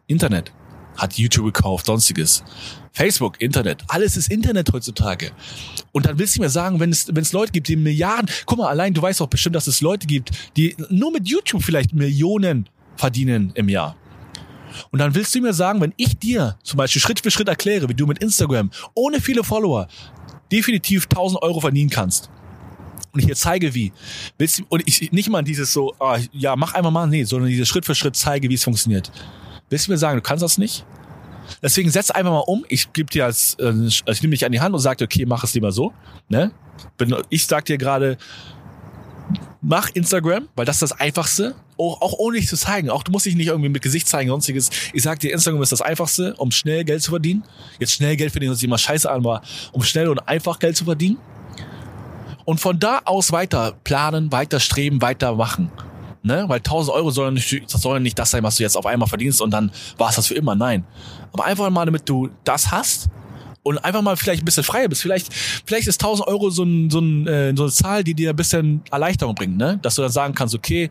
Internet. 0.07 0.51
Hat 0.97 1.13
YouTube 1.13 1.53
gekauft, 1.53 1.85
sonstiges. 1.85 2.43
Facebook, 2.91 3.39
Internet. 3.39 3.83
Alles 3.87 4.17
ist 4.17 4.31
Internet 4.31 4.73
heutzutage. 4.73 5.31
Und 5.91 6.07
dann 6.07 6.17
willst 6.17 6.35
du 6.35 6.41
mir 6.41 6.49
sagen, 6.49 6.79
wenn 6.79 6.89
es, 6.89 7.07
wenn 7.07 7.21
es 7.21 7.33
Leute 7.33 7.51
gibt, 7.51 7.67
die 7.67 7.75
Milliarden, 7.75 8.27
guck 8.47 8.57
mal, 8.57 8.67
allein 8.67 8.93
du 8.93 9.01
weißt 9.01 9.19
doch 9.19 9.27
bestimmt, 9.27 9.55
dass 9.55 9.67
es 9.67 9.81
Leute 9.81 10.07
gibt, 10.07 10.31
die 10.57 10.75
nur 10.89 11.11
mit 11.11 11.27
YouTube 11.27 11.61
vielleicht 11.61 11.93
Millionen 11.93 12.67
verdienen 12.95 13.51
im 13.53 13.69
Jahr. 13.69 13.95
Und 14.89 14.99
dann 14.99 15.13
willst 15.13 15.35
du 15.35 15.41
mir 15.41 15.53
sagen, 15.53 15.79
wenn 15.81 15.93
ich 15.97 16.17
dir 16.17 16.57
zum 16.63 16.77
Beispiel 16.77 17.01
Schritt 17.01 17.19
für 17.19 17.31
Schritt 17.31 17.47
erkläre, 17.47 17.87
wie 17.89 17.93
du 17.93 18.07
mit 18.07 18.17
Instagram 18.19 18.71
ohne 18.95 19.21
viele 19.21 19.43
Follower 19.43 19.87
definitiv 20.51 21.05
1000 21.05 21.41
Euro 21.43 21.59
verdienen 21.59 21.89
kannst. 21.89 22.29
Und 23.17 23.21
ich 23.21 23.25
dir 23.25 23.35
zeige, 23.35 23.73
wie. 23.73 23.91
Willst 24.37 24.59
du, 24.59 24.65
und 24.69 24.83
ich 24.85 25.11
nicht 25.11 25.27
mal 25.27 25.41
dieses 25.41 25.73
so, 25.73 25.95
ah, 25.99 26.19
ja, 26.31 26.55
mach 26.55 26.75
einmal 26.75 26.91
mal, 26.91 27.07
nee, 27.07 27.23
sondern 27.23 27.49
dieses 27.49 27.67
Schritt 27.67 27.83
für 27.83 27.95
Schritt 27.95 28.15
zeige, 28.15 28.47
wie 28.47 28.53
es 28.53 28.63
funktioniert. 28.63 29.11
Willst 29.71 29.87
du 29.87 29.91
mir 29.91 29.97
sagen, 29.97 30.17
du 30.17 30.21
kannst 30.21 30.43
das 30.43 30.59
nicht? 30.59 30.85
Deswegen 31.63 31.89
setz 31.89 32.11
einfach 32.11 32.29
mal 32.29 32.43
um. 32.45 32.63
Ich 32.69 32.93
gebe 32.93 33.09
dir 33.09 33.25
als, 33.25 33.55
äh, 33.55 33.73
ich 33.87 34.21
nehme 34.21 34.33
dich 34.33 34.45
an 34.45 34.51
die 34.51 34.61
Hand 34.61 34.75
und 34.75 34.81
sage, 34.81 35.03
okay, 35.03 35.25
mach 35.25 35.43
es 35.43 35.55
lieber 35.55 35.71
so. 35.71 35.93
Ne? 36.29 36.51
Ich 37.29 37.47
sag 37.47 37.65
dir 37.65 37.79
gerade, 37.79 38.19
mach 39.63 39.89
Instagram, 39.95 40.47
weil 40.55 40.65
das 40.65 40.75
ist 40.75 40.83
das 40.83 40.91
Einfachste. 40.91 41.55
Auch, 41.79 41.99
auch 42.01 42.13
ohne 42.19 42.37
dich 42.37 42.47
zu 42.47 42.55
zeigen. 42.55 42.91
Auch 42.91 43.01
du 43.01 43.11
musst 43.11 43.25
dich 43.25 43.35
nicht 43.35 43.47
irgendwie 43.47 43.69
mit 43.69 43.81
Gesicht 43.81 44.07
zeigen, 44.07 44.29
sonstiges. 44.29 44.69
Ich 44.93 45.01
sag 45.01 45.21
dir, 45.21 45.33
Instagram 45.33 45.63
ist 45.63 45.71
das 45.71 45.81
Einfachste, 45.81 46.35
um 46.35 46.51
schnell 46.51 46.83
Geld 46.83 47.01
zu 47.01 47.09
verdienen. 47.09 47.43
Jetzt 47.79 47.93
schnell 47.93 48.15
Geld 48.15 48.31
verdienen, 48.31 48.51
das 48.51 48.59
sich 48.59 48.67
immer 48.67 48.77
scheiße 48.77 49.09
an, 49.09 49.17
aber 49.17 49.41
um 49.71 49.81
schnell 49.81 50.07
und 50.07 50.19
einfach 50.19 50.59
Geld 50.59 50.77
zu 50.77 50.85
verdienen. 50.85 51.17
Und 52.47 52.61
von 52.61 52.79
da 52.79 53.01
aus 53.03 53.33
weiter 53.33 53.73
planen, 53.83 54.31
weiter 54.31 54.61
streben, 54.61 55.01
weiter 55.01 55.35
machen 55.35 55.69
ne? 56.27 56.45
Weil 56.47 56.57
1000 56.57 56.95
Euro 56.95 57.09
sollen 57.09 57.33
nicht, 57.33 57.73
das 57.73 57.81
soll 57.81 57.99
nicht 57.99 58.19
das 58.19 58.29
sein, 58.29 58.43
was 58.43 58.57
du 58.57 58.63
jetzt 58.63 58.77
auf 58.77 58.85
einmal 58.85 59.07
verdienst 59.07 59.41
und 59.41 59.51
dann 59.51 59.71
war 59.97 60.09
es 60.09 60.15
das 60.17 60.27
für 60.27 60.35
immer. 60.35 60.53
Nein. 60.53 60.85
Aber 61.33 61.45
einfach 61.45 61.69
mal, 61.71 61.85
damit 61.85 62.07
du 62.07 62.29
das 62.43 62.69
hast 62.69 63.09
und 63.67 63.77
einfach 63.79 64.01
mal 64.01 64.15
vielleicht 64.15 64.41
ein 64.41 64.45
bisschen 64.45 64.63
freier 64.63 64.87
bist. 64.87 65.01
Vielleicht, 65.01 65.33
vielleicht 65.65 65.87
ist 65.87 66.01
1000 66.01 66.27
Euro 66.27 66.49
so, 66.49 66.63
ein, 66.63 66.89
so, 66.89 66.99
ein, 66.99 67.27
äh, 67.27 67.53
so 67.55 67.63
eine 67.63 67.71
Zahl, 67.71 68.03
die 68.03 68.13
dir 68.13 68.31
ein 68.31 68.35
bisschen 68.35 68.81
Erleichterung 68.91 69.35
bringt, 69.35 69.57
ne? 69.57 69.79
Dass 69.81 69.95
du 69.95 70.01
dann 70.01 70.11
sagen 70.11 70.33
kannst, 70.33 70.55
okay, 70.55 70.89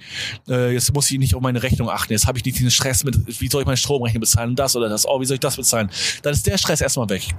äh, 0.49 0.73
jetzt 0.73 0.93
muss 0.93 1.11
ich 1.11 1.19
nicht 1.19 1.35
auf 1.35 1.43
meine 1.43 1.63
Rechnung 1.63 1.91
achten, 1.91 2.13
jetzt 2.13 2.27
habe 2.27 2.39
ich 2.39 2.45
nicht 2.45 2.59
diesen 2.59 2.71
Stress 2.71 3.05
mit, 3.05 3.17
wie 3.41 3.49
soll 3.49 3.63
ich 3.63 3.67
meine 3.67 3.77
Stromrechnung 3.77 4.21
bezahlen 4.21 4.51
und 4.51 4.59
das 4.59 4.77
oder 4.77 4.89
das, 4.89 5.07
oh, 5.07 5.21
wie 5.21 5.25
soll 5.25 5.35
ich 5.35 5.41
das 5.41 5.57
bezahlen? 5.57 5.91
Dann 6.23 6.33
ist 6.33 6.47
der 6.47 6.59
Stress 6.59 6.81
erstmal 6.81 7.09
weg. 7.09 7.35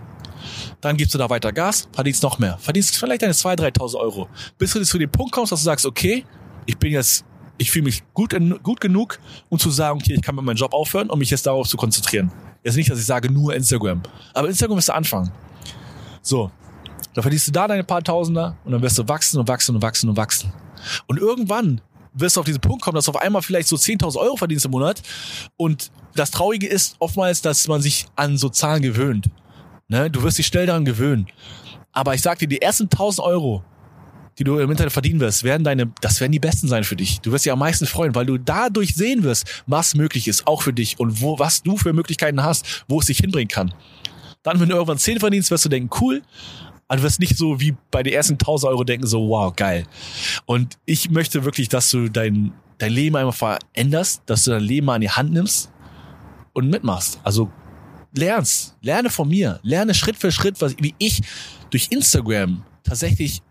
Dann 0.82 0.97
gibst 0.97 1.13
du 1.13 1.17
da 1.17 1.30
weiter 1.30 1.52
Gas, 1.52 1.88
verdienst 1.91 2.23
noch 2.23 2.39
mehr. 2.39 2.58
Verdienst 2.60 2.97
vielleicht 2.97 3.21
deine 3.21 3.34
2.000, 3.34 3.78
3.000 3.78 3.95
Euro. 3.95 4.30
Bis 4.58 4.73
du 4.73 4.84
zu 4.84 4.97
dem 4.97 5.12
Punkt 5.12 5.32
kommst, 5.32 5.52
dass 5.52 5.62
du 5.62 5.65
sagst, 5.65 5.86
okay, 5.86 6.26
ich 6.65 6.78
bin 6.78 6.91
jetzt 6.91 7.26
ich 7.58 7.71
fühle 7.71 7.86
mich 7.86 8.04
gut, 8.13 8.36
gut 8.63 8.80
genug, 8.80 9.19
um 9.50 9.58
zu 9.58 9.71
sagen, 9.71 10.00
okay, 10.00 10.13
ich 10.13 10.21
kann 10.21 10.36
mit 10.36 10.45
meinem 10.45 10.58
Job 10.58 10.73
aufhören, 10.73 11.10
um 11.10 11.19
mich 11.19 11.32
jetzt 11.32 11.47
darauf 11.47 11.67
zu 11.67 11.76
konzentrieren. 11.76 12.32
Jetzt 12.63 12.76
nicht, 12.76 12.89
dass 12.89 13.00
ich 13.00 13.06
sage, 13.06 13.32
nur 13.32 13.56
Instagram. 13.56 14.02
Aber 14.34 14.48
Instagram 14.48 14.78
ist 14.78 14.88
der 14.88 14.96
Anfang. 14.96 15.32
So. 16.22 16.52
Dann 17.13 17.22
verdienst 17.22 17.48
du 17.48 17.52
da 17.52 17.67
deine 17.67 17.84
paar 17.84 18.04
Tausender 18.04 18.58
und 18.63 18.72
dann 18.72 18.82
wirst 18.82 18.98
du 18.98 19.08
wachsen 19.08 19.39
und 19.39 19.48
wachsen 19.48 19.76
und 19.76 19.82
wachsen 19.82 20.10
und 20.10 20.17
wachsen. 20.17 20.54
Und 21.08 21.17
irgendwann 21.17 21.82
wirst 22.13 22.36
du 22.36 22.41
auf 22.41 22.46
diesen 22.46 22.62
Punkt 22.62 22.84
kommen, 22.84 22.96
dass 22.96 23.06
du 23.06 23.12
auf 23.12 23.22
einmal 23.22 23.41
vielleicht 23.41 23.67
so 23.67 23.76
10.000 23.76 24.17
Euro 24.17 24.38
verdienst 24.38 24.65
im 24.65 24.72
Monat. 24.72 25.02
Und 25.56 25.91
das 26.15 26.32
Traurige 26.32 26.67
ist 26.67 26.96
oftmals, 27.00 27.41
dass 27.41 27.67
man 27.67 27.82
sich 27.82 28.06
an 28.15 28.38
so 28.38 28.50
Zahlen 28.50 28.82
gewöhnt. 28.82 29.30
Ne? 29.88 30.10
Du 30.10 30.24
wirst 30.24 30.38
dich 30.38 30.48
schnell 30.48 30.65
daran 30.65 30.86
gewöhnen. 30.86 31.28
Aber 31.91 32.13
ich 32.13 32.22
sag 32.22 32.39
dir, 32.39 32.48
die 32.48 32.62
ersten 32.62 32.88
1.000 32.88 33.22
Euro, 33.24 33.63
die 34.39 34.43
du 34.43 34.60
im 34.60 34.69
Internet 34.69 34.93
verdienen 34.93 35.19
wirst, 35.19 35.43
werden 35.43 35.63
deine, 35.63 35.91
das 36.02 36.21
werden 36.21 36.32
die 36.32 36.39
besten 36.39 36.67
sein 36.67 36.84
für 36.84 36.95
dich. 36.95 37.19
Du 37.21 37.32
wirst 37.32 37.45
dich 37.45 37.52
am 37.52 37.60
meisten 37.60 37.86
freuen, 37.86 38.13
weil 38.15 38.26
du 38.26 38.38
dadurch 38.38 38.95
sehen 38.95 39.23
wirst, 39.23 39.63
was 39.65 39.95
möglich 39.95 40.28
ist, 40.28 40.45
auch 40.45 40.62
für 40.62 40.73
dich 40.73 41.00
und 41.00 41.21
wo, 41.21 41.39
was 41.39 41.63
du 41.63 41.78
für 41.78 41.93
Möglichkeiten 41.93 42.43
hast, 42.43 42.86
wo 42.88 43.00
es 43.00 43.08
dich 43.08 43.17
hinbringen 43.17 43.47
kann. 43.47 43.73
Dann, 44.43 44.60
wenn 44.60 44.69
du 44.69 44.76
irgendwann 44.76 45.00
10 45.00 45.19
verdienst, 45.19 45.52
wirst 45.52 45.65
du 45.65 45.69
denken, 45.69 45.89
cool, 46.02 46.21
aber 46.88 46.97
du 46.97 47.04
wirst 47.04 47.19
nicht 47.19 47.38
so 47.38 47.60
wie 47.60 47.76
bei 47.91 48.04
den 48.04 48.13
ersten 48.13 48.34
1000 48.34 48.71
Euro 48.71 48.84
denken, 48.84 49.08
so, 49.08 49.28
wow, 49.28 49.54
geil. 49.56 49.86
Und 50.45 50.78
ich 50.86 51.10
möchte 51.10 51.43
wirklich, 51.43 51.67
dass 51.67 51.89
du 51.89 52.08
dein, 52.08 52.54
dein 52.78 52.91
Leben 52.91 53.15
einmal 53.15 53.34
veränderst, 53.34 54.21
dass 54.26 54.43
du 54.43 54.52
dein 54.52 54.63
Leben 54.63 54.86
mal 54.86 54.95
in 54.95 55.02
die 55.02 55.10
Hand 55.10 55.34
nimmst 55.34 55.69
und 56.54 56.69
mitmachst. 56.69 57.19
Also 57.23 57.52
lernst, 58.15 58.78
lerne 58.82 59.10
von 59.10 59.28
mir, 59.28 59.60
lerne 59.63 59.93
Schritt 59.93 60.15
für 60.15 60.32
Schritt, 60.32 60.62
was, 60.62 60.76
wie 60.80 60.95
ich 60.97 61.21
durch 61.69 61.88
Instagram 61.91 62.63
tatsächlich 62.84 63.41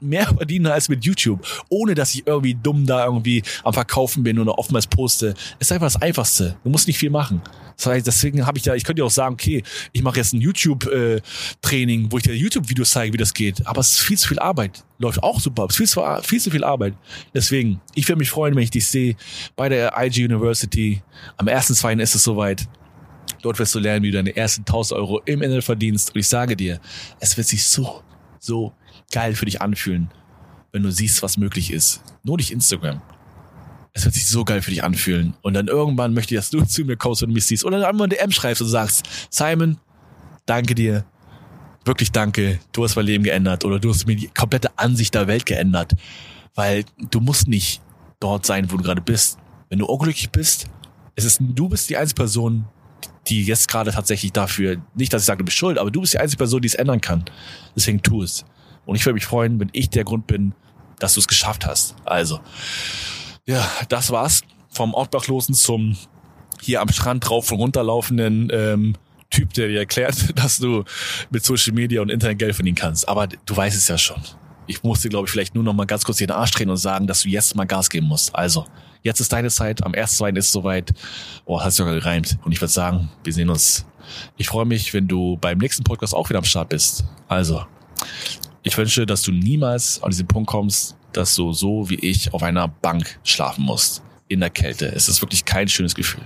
mehr 0.00 0.26
verdiene 0.26 0.72
als 0.72 0.88
mit 0.88 1.04
YouTube, 1.04 1.46
ohne 1.68 1.94
dass 1.94 2.14
ich 2.14 2.26
irgendwie 2.26 2.54
dumm 2.54 2.86
da 2.86 3.04
irgendwie 3.04 3.42
am 3.64 3.72
Verkaufen 3.72 4.22
bin 4.22 4.38
oder 4.38 4.58
oftmals 4.58 4.86
poste. 4.86 5.34
ist 5.58 5.72
einfach 5.72 5.86
das 5.86 6.00
Einfachste. 6.00 6.56
Du 6.64 6.70
musst 6.70 6.86
nicht 6.86 6.98
viel 6.98 7.10
machen. 7.10 7.42
Das 7.76 7.86
heißt, 7.86 8.06
deswegen 8.06 8.46
habe 8.46 8.58
ich 8.58 8.64
ja, 8.64 8.74
ich 8.74 8.84
könnte 8.84 9.00
ja 9.00 9.06
auch 9.06 9.10
sagen, 9.10 9.34
okay, 9.34 9.62
ich 9.92 10.02
mache 10.02 10.16
jetzt 10.16 10.32
ein 10.32 10.40
YouTube-Training, 10.40 12.06
äh, 12.06 12.08
wo 12.10 12.16
ich 12.16 12.22
dir 12.24 12.34
YouTube-Videos 12.34 12.90
zeige, 12.90 13.12
wie 13.12 13.18
das 13.18 13.34
geht. 13.34 13.66
Aber 13.66 13.80
es 13.80 13.90
ist 13.90 14.00
viel 14.00 14.16
zu 14.16 14.28
viel 14.28 14.38
Arbeit. 14.38 14.84
Läuft 14.98 15.22
auch 15.22 15.40
super. 15.40 15.66
Es 15.68 15.72
ist 15.72 15.76
viel 15.76 15.88
zu, 15.88 16.02
viel 16.22 16.40
zu 16.40 16.50
viel 16.50 16.64
Arbeit. 16.64 16.94
Deswegen, 17.34 17.80
ich 17.94 18.08
würde 18.08 18.18
mich 18.18 18.30
freuen, 18.30 18.54
wenn 18.56 18.62
ich 18.62 18.70
dich 18.70 18.86
sehe 18.86 19.16
bei 19.56 19.68
der 19.68 19.92
IG 19.96 20.24
University. 20.24 21.02
Am 21.36 21.48
1.2. 21.48 22.00
ist 22.00 22.14
es 22.14 22.24
soweit. 22.24 22.66
Dort 23.42 23.58
wirst 23.58 23.74
du 23.74 23.78
lernen, 23.78 24.02
wie 24.02 24.10
du 24.10 24.16
deine 24.16 24.34
ersten 24.34 24.62
1000 24.62 24.98
Euro 24.98 25.20
im 25.26 25.42
Internet 25.42 25.64
verdienst. 25.64 26.14
Und 26.14 26.20
ich 26.20 26.28
sage 26.28 26.56
dir, 26.56 26.80
es 27.20 27.36
wird 27.36 27.46
sich 27.46 27.66
so, 27.66 28.02
so 28.40 28.72
geil 29.12 29.34
für 29.34 29.44
dich 29.44 29.62
anfühlen, 29.62 30.10
wenn 30.72 30.82
du 30.82 30.90
siehst, 30.90 31.22
was 31.22 31.36
möglich 31.36 31.72
ist. 31.72 32.02
Nur 32.22 32.38
durch 32.38 32.50
Instagram. 32.50 33.00
Es 33.92 34.04
wird 34.04 34.14
sich 34.14 34.26
so 34.26 34.44
geil 34.44 34.60
für 34.60 34.70
dich 34.70 34.84
anfühlen. 34.84 35.34
Und 35.40 35.54
dann 35.54 35.68
irgendwann 35.68 36.12
möchte 36.12 36.34
ich, 36.34 36.40
dass 36.40 36.50
du 36.50 36.62
zu 36.64 36.84
mir 36.84 36.96
kommst 36.96 37.22
und 37.22 37.32
mich 37.32 37.46
siehst. 37.46 37.64
Oder 37.64 37.78
dann 37.78 37.88
einmal 37.88 38.06
eine 38.06 38.16
DM 38.16 38.30
schreibst 38.30 38.60
und 38.60 38.68
sagst, 38.68 39.08
Simon, 39.30 39.78
danke 40.44 40.74
dir. 40.74 41.06
Wirklich 41.84 42.12
danke. 42.12 42.58
Du 42.72 42.84
hast 42.84 42.96
mein 42.96 43.06
Leben 43.06 43.24
geändert. 43.24 43.64
Oder 43.64 43.78
du 43.78 43.90
hast 43.90 44.06
mir 44.06 44.16
die 44.16 44.28
komplette 44.28 44.76
Ansicht 44.78 45.14
der 45.14 45.28
Welt 45.28 45.46
geändert. 45.46 45.94
Weil 46.54 46.84
du 47.10 47.20
musst 47.20 47.48
nicht 47.48 47.80
dort 48.20 48.44
sein, 48.44 48.70
wo 48.70 48.76
du 48.76 48.82
gerade 48.82 49.00
bist. 49.00 49.38
Wenn 49.70 49.78
du 49.78 49.86
unglücklich 49.86 50.30
bist, 50.30 50.66
es 51.14 51.24
ist, 51.24 51.38
du 51.40 51.68
bist 51.68 51.88
die 51.88 51.96
einzige 51.96 52.16
Person, 52.16 52.66
die 53.28 53.44
jetzt 53.44 53.68
gerade 53.68 53.92
tatsächlich 53.92 54.32
dafür, 54.32 54.76
nicht, 54.94 55.12
dass 55.12 55.22
ich 55.22 55.26
sage, 55.26 55.38
du 55.38 55.44
bist 55.44 55.56
schuld, 55.56 55.78
aber 55.78 55.90
du 55.90 56.02
bist 56.02 56.12
die 56.12 56.18
einzige 56.18 56.38
Person, 56.38 56.60
die 56.60 56.68
es 56.68 56.74
ändern 56.74 57.00
kann. 57.00 57.24
Deswegen 57.74 58.02
tu 58.02 58.22
es. 58.22 58.44
Und 58.86 58.96
ich 58.96 59.04
würde 59.04 59.14
mich 59.14 59.26
freuen, 59.26 59.60
wenn 59.60 59.68
ich 59.72 59.90
der 59.90 60.04
Grund 60.04 60.26
bin, 60.26 60.54
dass 60.98 61.14
du 61.14 61.20
es 61.20 61.28
geschafft 61.28 61.66
hast. 61.66 61.94
Also, 62.04 62.40
ja, 63.44 63.68
das 63.88 64.10
war's 64.10 64.42
vom 64.70 64.94
Obdachlosen 64.94 65.54
zum 65.54 65.96
hier 66.62 66.80
am 66.80 66.88
Strand 66.88 67.28
drauf 67.28 67.52
und 67.52 67.58
runterlaufenden 67.58 68.48
ähm, 68.50 68.94
Typ, 69.28 69.52
der 69.52 69.68
dir 69.68 69.80
erklärt, 69.80 70.38
dass 70.38 70.58
du 70.58 70.84
mit 71.30 71.44
Social 71.44 71.74
Media 71.74 72.00
und 72.00 72.10
Internet 72.10 72.38
Geld 72.38 72.54
verdienen 72.54 72.76
kannst. 72.76 73.08
Aber 73.08 73.26
du 73.26 73.56
weißt 73.56 73.76
es 73.76 73.88
ja 73.88 73.98
schon. 73.98 74.22
Ich 74.66 74.82
muss 74.82 75.02
dir, 75.02 75.10
glaube 75.10 75.26
ich, 75.26 75.32
vielleicht 75.32 75.54
nur 75.54 75.62
noch 75.62 75.74
mal 75.74 75.84
ganz 75.84 76.04
kurz 76.04 76.18
den 76.18 76.30
Arsch 76.30 76.52
drehen 76.52 76.70
und 76.70 76.76
sagen, 76.76 77.06
dass 77.06 77.22
du 77.22 77.28
jetzt 77.28 77.54
mal 77.54 77.66
Gas 77.66 77.90
geben 77.90 78.06
musst. 78.06 78.34
Also, 78.34 78.66
Jetzt 79.06 79.20
ist 79.20 79.32
deine 79.32 79.50
Zeit. 79.50 79.84
Am 79.84 79.92
1.2. 79.92 80.36
ist 80.36 80.46
es 80.46 80.52
soweit. 80.52 80.92
Oh, 81.44 81.60
hast 81.60 81.78
du 81.78 81.84
sogar 81.84 81.94
gereimt. 81.94 82.38
Und 82.44 82.50
ich 82.50 82.60
würde 82.60 82.72
sagen, 82.72 83.08
wir 83.22 83.32
sehen 83.32 83.48
uns. 83.48 83.86
Ich 84.36 84.48
freue 84.48 84.64
mich, 84.64 84.94
wenn 84.94 85.06
du 85.06 85.36
beim 85.36 85.58
nächsten 85.58 85.84
Podcast 85.84 86.12
auch 86.12 86.28
wieder 86.28 86.40
am 86.40 86.44
Start 86.44 86.70
bist. 86.70 87.04
Also, 87.28 87.64
ich 88.66 88.76
wünsche, 88.76 89.06
dass 89.06 89.22
du 89.22 89.30
niemals 89.30 90.02
an 90.02 90.10
diesen 90.10 90.26
Punkt 90.26 90.50
kommst, 90.50 90.96
dass 91.12 91.36
du 91.36 91.52
so 91.52 91.88
wie 91.88 91.94
ich 91.94 92.34
auf 92.34 92.42
einer 92.42 92.66
Bank 92.66 93.20
schlafen 93.22 93.64
musst. 93.64 94.02
In 94.28 94.40
der 94.40 94.50
Kälte. 94.50 94.86
Es 94.86 95.08
ist 95.08 95.22
wirklich 95.22 95.44
kein 95.44 95.68
schönes 95.68 95.94
Gefühl. 95.94 96.24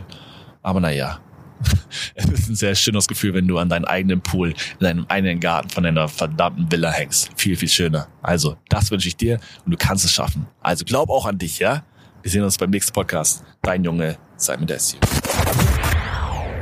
Aber 0.62 0.80
naja, 0.80 1.20
es 2.14 2.24
ist 2.24 2.48
ein 2.48 2.54
sehr 2.54 2.74
schönes 2.74 3.06
Gefühl, 3.06 3.34
wenn 3.34 3.46
du 3.46 3.58
an 3.58 3.68
deinem 3.68 3.84
eigenen 3.84 4.22
Pool, 4.22 4.54
in 4.78 4.80
deinem 4.80 5.04
eigenen 5.08 5.38
Garten 5.38 5.68
von 5.68 5.84
deiner 5.84 6.08
verdammten 6.08 6.72
Villa 6.72 6.90
hängst. 6.90 7.28
Viel, 7.36 7.56
viel 7.56 7.68
schöner. 7.68 8.08
Also, 8.22 8.56
das 8.70 8.90
wünsche 8.90 9.08
ich 9.08 9.16
dir 9.18 9.38
und 9.66 9.72
du 9.72 9.76
kannst 9.76 10.06
es 10.06 10.12
schaffen. 10.12 10.46
Also 10.62 10.86
glaub 10.86 11.10
auch 11.10 11.26
an 11.26 11.36
dich, 11.36 11.58
ja? 11.58 11.84
Wir 12.22 12.30
sehen 12.30 12.42
uns 12.42 12.56
beim 12.56 12.70
nächsten 12.70 12.94
Podcast. 12.94 13.44
Dein 13.60 13.84
Junge 13.84 14.16
Simon 14.38 14.66
Desio. 14.66 14.98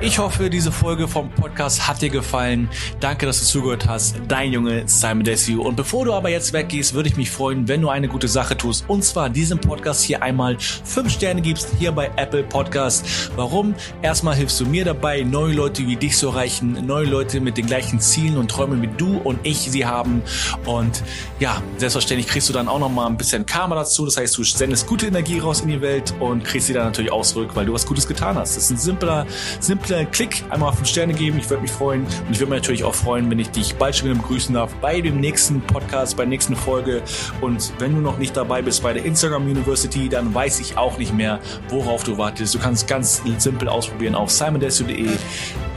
Ich 0.01 0.21
hoffe, 0.21 0.49
diese 0.49 0.71
Folge 0.71 1.09
vom 1.09 1.29
Podcast 1.29 1.89
hat 1.89 2.01
dir 2.01 2.09
gefallen. 2.09 2.69
Danke, 3.01 3.27
dass 3.27 3.41
du 3.41 3.47
zugehört 3.47 3.89
hast. 3.89 4.15
Dein 4.29 4.53
Junge 4.53 4.85
Simon 4.87 5.25
Desue. 5.25 5.61
Und 5.61 5.75
bevor 5.75 6.05
du 6.05 6.13
aber 6.15 6.29
jetzt 6.29 6.53
weggehst, 6.53 6.95
würde 6.95 7.09
ich 7.09 7.17
mich 7.17 7.33
freuen, 7.33 7.67
wenn 7.67 7.83
du 7.83 7.89
eine 7.89 8.07
gute 8.07 8.29
Sache 8.29 8.57
tust. 8.57 8.85
Und 8.87 9.03
zwar 9.03 9.29
diesem 9.29 9.59
Podcast 9.59 10.05
hier 10.05 10.23
einmal 10.23 10.57
fünf 10.61 11.11
Sterne 11.11 11.41
gibst 11.41 11.71
hier 11.81 11.91
bei 11.91 12.13
Apple 12.15 12.45
Podcast. 12.45 13.33
Warum? 13.35 13.75
Erstmal 14.01 14.37
hilfst 14.37 14.61
du 14.61 14.67
mir 14.67 14.85
dabei, 14.85 15.25
neue 15.25 15.53
Leute 15.53 15.85
wie 15.85 15.97
dich 15.97 16.17
zu 16.17 16.29
erreichen, 16.29 16.87
neue 16.87 17.07
Leute 17.07 17.41
mit 17.41 17.57
den 17.57 17.67
gleichen 17.67 17.99
Zielen 17.99 18.37
und 18.37 18.53
Träumen 18.53 18.81
wie 18.81 18.91
du 18.97 19.19
und 19.19 19.41
ich 19.43 19.59
sie 19.59 19.85
haben. 19.85 20.23
Und 20.65 21.03
ja, 21.41 21.61
selbstverständlich 21.77 22.29
kriegst 22.29 22.49
du 22.49 22.53
dann 22.53 22.69
auch 22.69 22.79
noch 22.79 22.89
mal 22.89 23.09
ein 23.09 23.17
bisschen 23.17 23.47
Karma 23.47 23.75
dazu. 23.75 24.05
Das 24.05 24.17
heißt, 24.17 24.39
du 24.39 24.45
sendest 24.45 24.87
gute 24.87 25.09
Energie 25.09 25.41
raus 25.41 25.63
in 25.63 25.69
die 25.69 25.81
Welt 25.81 26.15
und 26.21 26.45
kriegst 26.45 26.69
sie 26.69 26.73
dann 26.73 26.85
natürlich 26.85 27.11
auch 27.11 27.25
zurück, 27.25 27.51
weil 27.55 27.67
du 27.67 27.73
was 27.73 27.85
Gutes 27.85 28.07
getan 28.07 28.37
hast. 28.37 28.57
Das 28.57 28.63
ist 28.63 28.71
ein 28.71 28.79
simpler, 28.79 29.27
simpler 29.59 29.88
kleinen 29.89 30.11
Klick, 30.11 30.45
einmal 30.51 30.73
fünf 30.75 30.87
Sterne 30.87 31.15
geben. 31.15 31.39
Ich 31.39 31.49
würde 31.49 31.63
mich 31.63 31.71
freuen. 31.71 32.03
Und 32.03 32.31
ich 32.31 32.39
würde 32.39 32.51
mich 32.51 32.61
natürlich 32.61 32.85
auch 32.85 32.95
freuen, 32.95 33.31
wenn 33.31 33.39
ich 33.39 33.51
dich 33.51 33.75
bald 33.77 33.97
schon 33.97 34.11
wieder 34.11 34.21
begrüßen 34.21 34.55
darf 34.55 34.75
bei 34.77 35.01
dem 35.01 35.19
nächsten 35.19 35.63
Podcast, 35.63 36.17
bei 36.17 36.25
der 36.25 36.29
nächsten 36.29 36.55
Folge. 36.55 37.03
Und 37.41 37.73
wenn 37.79 37.95
du 37.95 38.01
noch 38.01 38.19
nicht 38.19 38.37
dabei 38.37 38.61
bist 38.61 38.83
bei 38.83 38.93
der 38.93 39.05
Instagram 39.05 39.45
University, 39.45 40.09
dann 40.09 40.35
weiß 40.35 40.61
ich 40.61 40.77
auch 40.77 40.99
nicht 40.99 41.15
mehr, 41.15 41.41
worauf 41.69 42.05
du 42.05 42.19
wartest. 42.19 42.55
Du 42.55 42.59
kannst 42.59 42.87
ganz 42.87 43.23
simpel 43.39 43.69
ausprobieren 43.69 44.15
auf 44.15 44.31
simondesio.de. 44.31 45.09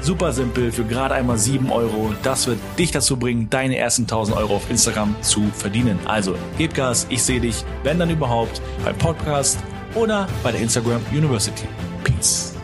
Super 0.01 0.33
simpel, 0.33 0.71
für 0.71 0.83
gerade 0.83 1.13
einmal 1.15 1.37
sieben 1.37 1.71
Euro. 1.71 2.13
Das 2.23 2.47
wird 2.47 2.59
dich 2.77 2.91
dazu 2.91 3.17
bringen, 3.17 3.49
deine 3.49 3.77
ersten 3.77 4.03
1000 4.03 4.35
Euro 4.35 4.57
auf 4.57 4.69
Instagram 4.69 5.15
zu 5.21 5.49
verdienen. 5.53 5.99
Also, 6.05 6.35
gib 6.57 6.73
Gas, 6.73 7.07
ich 7.09 7.23
sehe 7.23 7.39
dich, 7.39 7.63
wenn 7.83 7.97
dann 7.97 8.09
überhaupt, 8.09 8.61
beim 8.83 8.97
Podcast 8.97 9.59
oder 9.95 10.27
bei 10.43 10.51
der 10.51 10.61
Instagram 10.61 11.01
University. 11.13 11.67
Peace. 12.03 12.60